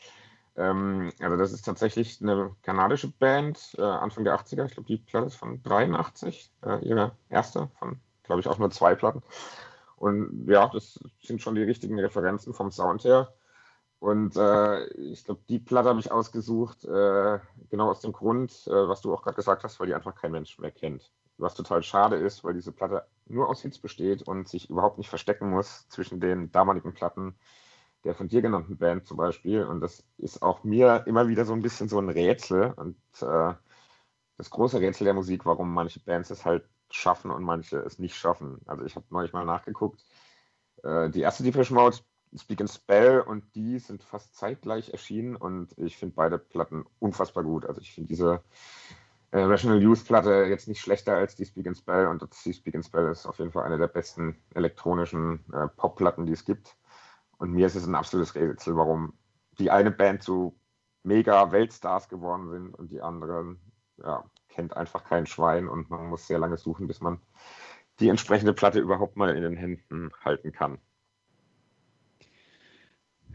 [0.56, 4.66] Ähm, also das ist tatsächlich eine kanadische Band, äh, Anfang der 80er.
[4.66, 8.72] Ich glaube, die Platte ist von 83, äh, ihre erste von, glaube ich, auch nur
[8.72, 9.24] zwei Platten.
[9.96, 13.34] Und ja, das sind schon die richtigen Referenzen vom Sound her.
[14.00, 17.40] Und äh, ich glaube, die Platte habe ich ausgesucht, äh,
[17.70, 20.34] genau aus dem Grund, äh, was du auch gerade gesagt hast, weil die einfach kein
[20.34, 21.14] Mensch mehr kennt.
[21.38, 25.10] Was total schade ist, weil diese Platte nur aus Hits besteht und sich überhaupt nicht
[25.10, 27.36] verstecken muss zwischen den damaligen Platten
[28.04, 29.64] der von dir genannten Band zum Beispiel.
[29.64, 32.74] Und das ist auch mir immer wieder so ein bisschen so ein Rätsel.
[32.74, 33.54] Und äh,
[34.38, 38.16] das große Rätsel der Musik, warum manche Bands es halt schaffen und manche es nicht
[38.16, 38.62] schaffen.
[38.66, 40.04] Also ich habe neulich mal nachgeguckt.
[40.84, 41.98] Äh, die erste Depeche Mode,
[42.36, 47.44] Speak and Spell und die sind fast zeitgleich erschienen und ich finde beide Platten unfassbar
[47.44, 47.66] gut.
[47.66, 48.44] Also ich finde diese
[49.34, 52.76] äh, Rational Use Platte jetzt nicht schlechter als die Speak and Spell und die Speak
[52.76, 56.78] and Spell ist auf jeden Fall eine der besten elektronischen äh, Popplatten, die es gibt.
[57.38, 59.14] Und mir ist es ein absolutes Rätsel, warum
[59.58, 60.56] die eine Band so
[61.02, 63.60] mega Weltstars geworden sind und die anderen
[63.98, 67.20] ja, kennt einfach kein Schwein und man muss sehr lange suchen, bis man
[68.00, 70.78] die entsprechende Platte überhaupt mal in den Händen halten kann.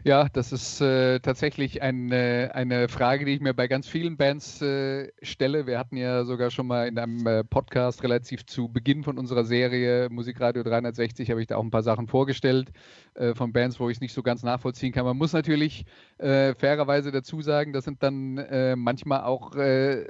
[0.05, 4.15] Ja, das ist äh, tatsächlich ein, äh, eine Frage, die ich mir bei ganz vielen
[4.15, 5.67] Bands äh, stelle.
[5.67, 9.43] Wir hatten ja sogar schon mal in einem äh, Podcast relativ zu Beginn von unserer
[9.43, 12.71] Serie Musikradio 360 habe ich da auch ein paar Sachen vorgestellt
[13.15, 15.03] äh, von Bands, wo ich es nicht so ganz nachvollziehen kann.
[15.03, 15.85] Man muss natürlich
[16.17, 18.35] äh, fairerweise dazu sagen, das sind dann
[18.75, 19.51] manchmal auch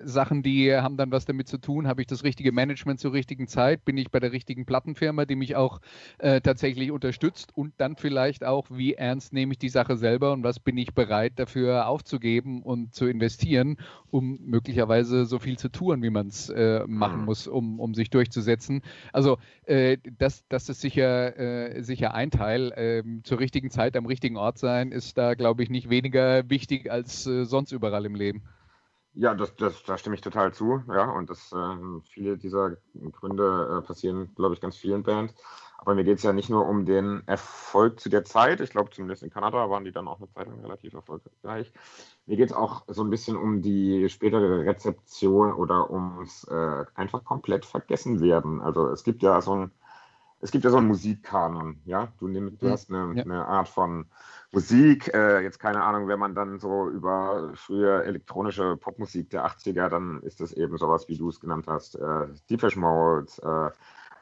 [0.03, 1.87] Sachen, die haben dann was damit zu tun.
[1.87, 3.85] Habe ich das richtige Management zur richtigen Zeit?
[3.85, 5.79] Bin ich bei der richtigen Plattenfirma, die mich auch
[6.19, 7.55] tatsächlich unterstützt?
[7.55, 10.93] Und dann vielleicht auch, wie ernst nehme ich die Sache selber und was bin ich
[10.93, 13.77] bereit dafür aufzugeben und zu investieren,
[14.11, 17.25] um möglicherweise so viel zu tun, wie man es äh, machen mhm.
[17.25, 18.81] muss, um, um sich durchzusetzen.
[19.13, 22.73] Also äh, das, das ist sicher, äh, sicher ein Teil.
[22.75, 26.91] Ähm, zur richtigen Zeit am richtigen Ort sein ist da, glaube ich, nicht weniger wichtig
[26.91, 28.43] als äh, sonst überall im Leben.
[29.13, 30.83] Ja, das, das, da stimme ich total zu.
[30.89, 32.75] Ja, und das, äh, viele dieser
[33.13, 35.33] Gründe äh, passieren, glaube ich, ganz vielen Bands.
[35.81, 38.59] Aber mir geht es ja nicht nur um den Erfolg zu der Zeit.
[38.59, 41.71] Ich glaube, zumindest in Kanada waren die dann auch eine Zeit lang relativ erfolgreich.
[42.25, 47.23] Mir geht es auch so ein bisschen um die spätere Rezeption oder ums äh, einfach
[47.23, 48.59] komplett vergessen werden.
[48.59, 49.71] Also es gibt ja so ein,
[50.41, 52.09] es gibt ja so einen Musikkanon, ja.
[52.19, 52.71] Du, nimmst, du mhm.
[52.71, 53.23] hast eine, ja.
[53.23, 54.05] eine, Art von
[54.51, 59.87] Musik, äh, jetzt keine Ahnung, wenn man dann so über frühe elektronische Popmusik der 80er,
[59.87, 63.71] dann ist das eben sowas, wie du es genannt hast, äh, Deepish Mode, äh,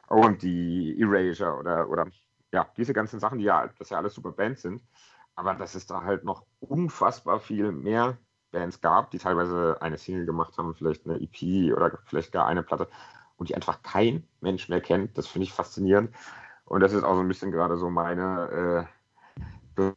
[0.08, 2.06] und die Erasure oder, oder
[2.52, 4.82] ja, diese ganzen Sachen, die ja, das ja alles super Bands sind,
[5.34, 8.18] aber dass es da halt noch unfassbar viel mehr
[8.50, 12.62] Bands gab, die teilweise eine Single gemacht haben, vielleicht eine EP oder vielleicht gar eine
[12.62, 12.88] Platte
[13.36, 15.16] und die einfach kein Mensch mehr kennt.
[15.18, 16.14] Das finde ich faszinierend.
[16.64, 18.88] Und das ist auch so ein bisschen gerade so meine
[19.76, 19.88] äh,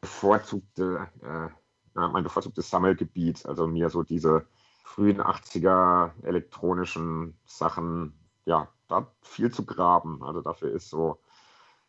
[0.00, 1.48] bevorzugte, äh,
[1.94, 3.44] mein bevorzugtes Sammelgebiet.
[3.46, 4.46] Also mir so diese
[4.84, 8.14] frühen 80er elektronischen Sachen
[8.44, 10.22] ja, da viel zu graben.
[10.22, 11.18] Also dafür ist so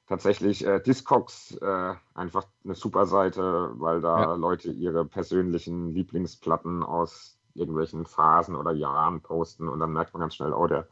[0.07, 4.33] tatsächlich äh, Discogs äh, einfach eine super Seite, weil da ja.
[4.33, 10.35] Leute ihre persönlichen Lieblingsplatten aus irgendwelchen Phasen oder Jahren posten und dann merkt man ganz
[10.35, 10.87] schnell, oh, der,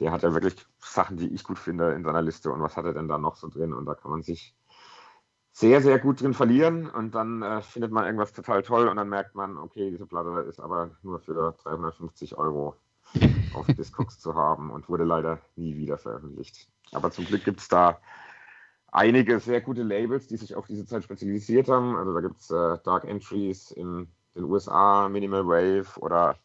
[0.00, 2.86] der hat ja wirklich Sachen, die ich gut finde in seiner Liste und was hat
[2.86, 4.54] er denn da noch so drin und da kann man sich
[5.52, 9.08] sehr, sehr gut drin verlieren und dann äh, findet man irgendwas total toll und dann
[9.08, 12.76] merkt man, okay, diese Platte ist aber nur für 350 Euro
[13.56, 16.68] auf Discogs zu haben und wurde leider nie wieder veröffentlicht.
[16.92, 17.98] Aber zum Glück gibt es da
[18.92, 21.96] einige sehr gute Labels, die sich auf diese Zeit spezialisiert haben.
[21.96, 26.36] Also da gibt es äh, Dark Entries in den USA, Minimal Wave oder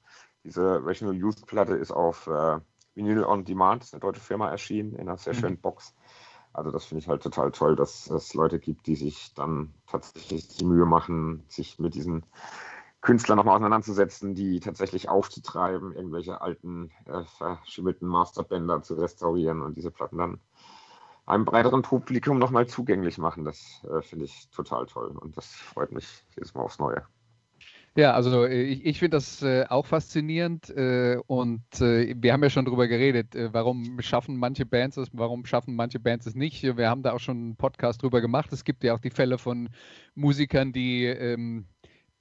[0.44, 2.60] diese Rational Youth Platte ist auf äh,
[2.96, 5.40] Vinyl on Demand, eine deutsche Firma, erschienen in einer sehr mhm.
[5.40, 5.94] schönen Box.
[6.54, 10.50] Also das finde ich halt total toll, dass es Leute gibt, die sich dann tatsächlich
[10.50, 12.26] die Mühe machen, sich mit diesen
[13.02, 19.92] Künstler nochmal auseinanderzusetzen, die tatsächlich aufzutreiben, irgendwelche alten, äh, verschimmelten Masterbänder zu restaurieren und diese
[19.92, 20.40] Platten dann
[21.26, 23.46] einem breiteren Publikum nochmal zugänglich machen.
[23.46, 27.04] Das äh, finde ich total toll und das freut mich jedes Mal aufs Neue.
[27.98, 32.44] Ja, also äh, ich, ich finde das äh, auch faszinierend äh, und äh, wir haben
[32.44, 36.36] ja schon drüber geredet, äh, warum schaffen manche Bands es, warum schaffen manche Bands es
[36.36, 36.64] nicht.
[36.64, 38.54] Wir haben da auch schon einen Podcast drüber gemacht.
[38.54, 39.70] Es gibt ja auch die Fälle von
[40.16, 41.66] Musikern, die ähm,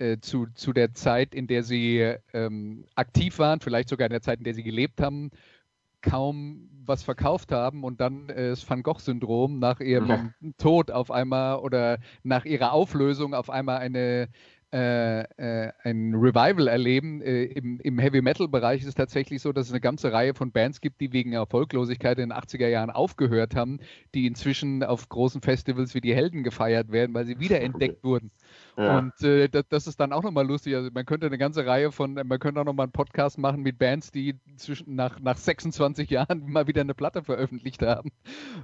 [0.01, 4.23] äh, zu, zu der Zeit, in der sie ähm, aktiv waren, vielleicht sogar in der
[4.23, 5.31] Zeit, in der sie gelebt haben,
[6.03, 10.51] kaum was verkauft haben und dann äh, das Van Gogh-Syndrom nach ihrem Ja.
[10.59, 14.29] Tod auf einmal oder nach ihrer Auflösung auf einmal eine
[14.73, 17.21] äh, äh, ein Revival erleben.
[17.23, 20.35] Äh, Im im Heavy Metal Bereich ist es tatsächlich so, dass es eine ganze Reihe
[20.35, 23.81] von Bands gibt, die wegen Erfolglosigkeit in den 80er Jahren aufgehört haben,
[24.15, 28.31] die inzwischen auf großen Festivals wie die Helden gefeiert werden, weil sie wiederentdeckt wurden.
[28.77, 28.99] Ja.
[28.99, 30.75] Und äh, das, das ist dann auch nochmal lustig.
[30.75, 33.79] Also man könnte eine ganze Reihe von, man könnte auch nochmal einen Podcast machen mit
[33.79, 38.11] Bands, die zwischen nach, nach 26 Jahren mal wieder eine Platte veröffentlicht haben.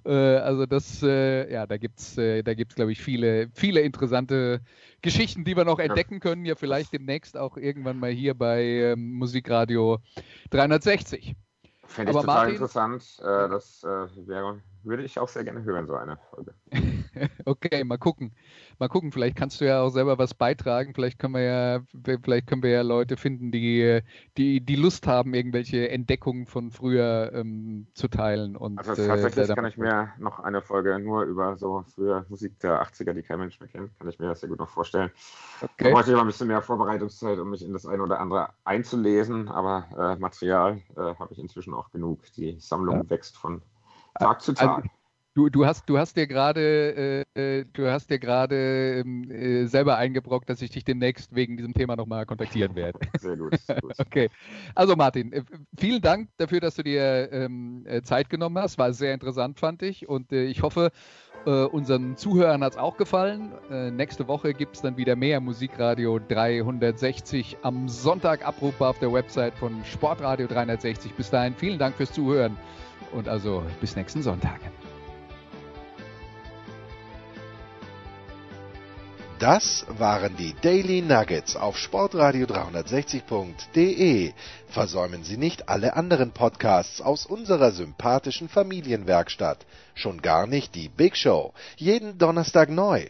[0.05, 4.61] Äh, also das, äh, ja, da gibt's, äh, da gibt's, glaube ich, viele, viele interessante
[5.03, 6.45] Geschichten, die wir noch entdecken können.
[6.45, 9.99] Ja, vielleicht demnächst auch irgendwann mal hier bei ähm, Musikradio
[10.51, 11.35] 360.
[11.87, 13.19] Fände ich Aber total Martin- interessant.
[13.21, 16.55] Äh, das äh, wäre, würde ich auch sehr gerne hören, so eine Folge.
[17.45, 18.33] Okay, mal gucken.
[18.79, 20.93] Mal gucken, vielleicht kannst du ja auch selber was beitragen.
[20.95, 21.81] Vielleicht können wir ja,
[22.23, 24.01] vielleicht können wir ja Leute finden, die,
[24.37, 28.57] die, die Lust haben, irgendwelche Entdeckungen von früher ähm, zu teilen.
[28.57, 32.59] Und, Also äh, tatsächlich kann ich mir noch eine Folge nur über so frühe Musik
[32.61, 35.11] der 80er, die kein Mensch mehr kennt, kann ich mir das sehr gut noch vorstellen.
[35.63, 35.89] Okay.
[35.89, 39.87] ich aber ein bisschen mehr Vorbereitungszeit, um mich in das eine oder andere einzulesen, aber
[39.97, 42.21] äh, Material äh, habe ich inzwischen auch genug.
[42.37, 43.63] Die Sammlung wächst von
[44.19, 44.85] Tag zu Also, Tag.
[45.37, 49.67] Du, du hast, du hast dir gerade, äh, äh, du hast dir gerade ähm, äh,
[49.67, 52.99] selber eingebrockt, dass ich dich demnächst wegen diesem Thema nochmal kontaktieren werde.
[53.21, 53.55] Sehr gut.
[53.61, 53.93] Sehr gut.
[53.99, 54.31] Okay.
[54.75, 55.43] Also Martin, äh,
[55.79, 58.79] vielen Dank dafür, dass du dir ähm, äh, Zeit genommen hast.
[58.79, 60.09] War sehr interessant, fand ich.
[60.09, 60.91] Und äh, ich hoffe,
[61.45, 63.53] unseren Zuhörern hat es auch gefallen.
[63.95, 69.55] Nächste Woche gibt es dann wieder mehr Musikradio 360 am Sonntag abrufbar auf der Website
[69.55, 71.15] von Sportradio 360.
[71.15, 72.57] Bis dahin vielen Dank fürs Zuhören
[73.13, 74.61] und also bis nächsten Sonntag.
[79.39, 84.33] Das waren die Daily Nuggets auf Sportradio 360.de.
[84.69, 89.67] Versäumen Sie nicht alle anderen Podcasts aus unserer sympathischen Familienwerkstatt.
[89.95, 91.53] Schon gar nicht die Big Show.
[91.77, 93.09] Jeden Donnerstag neu.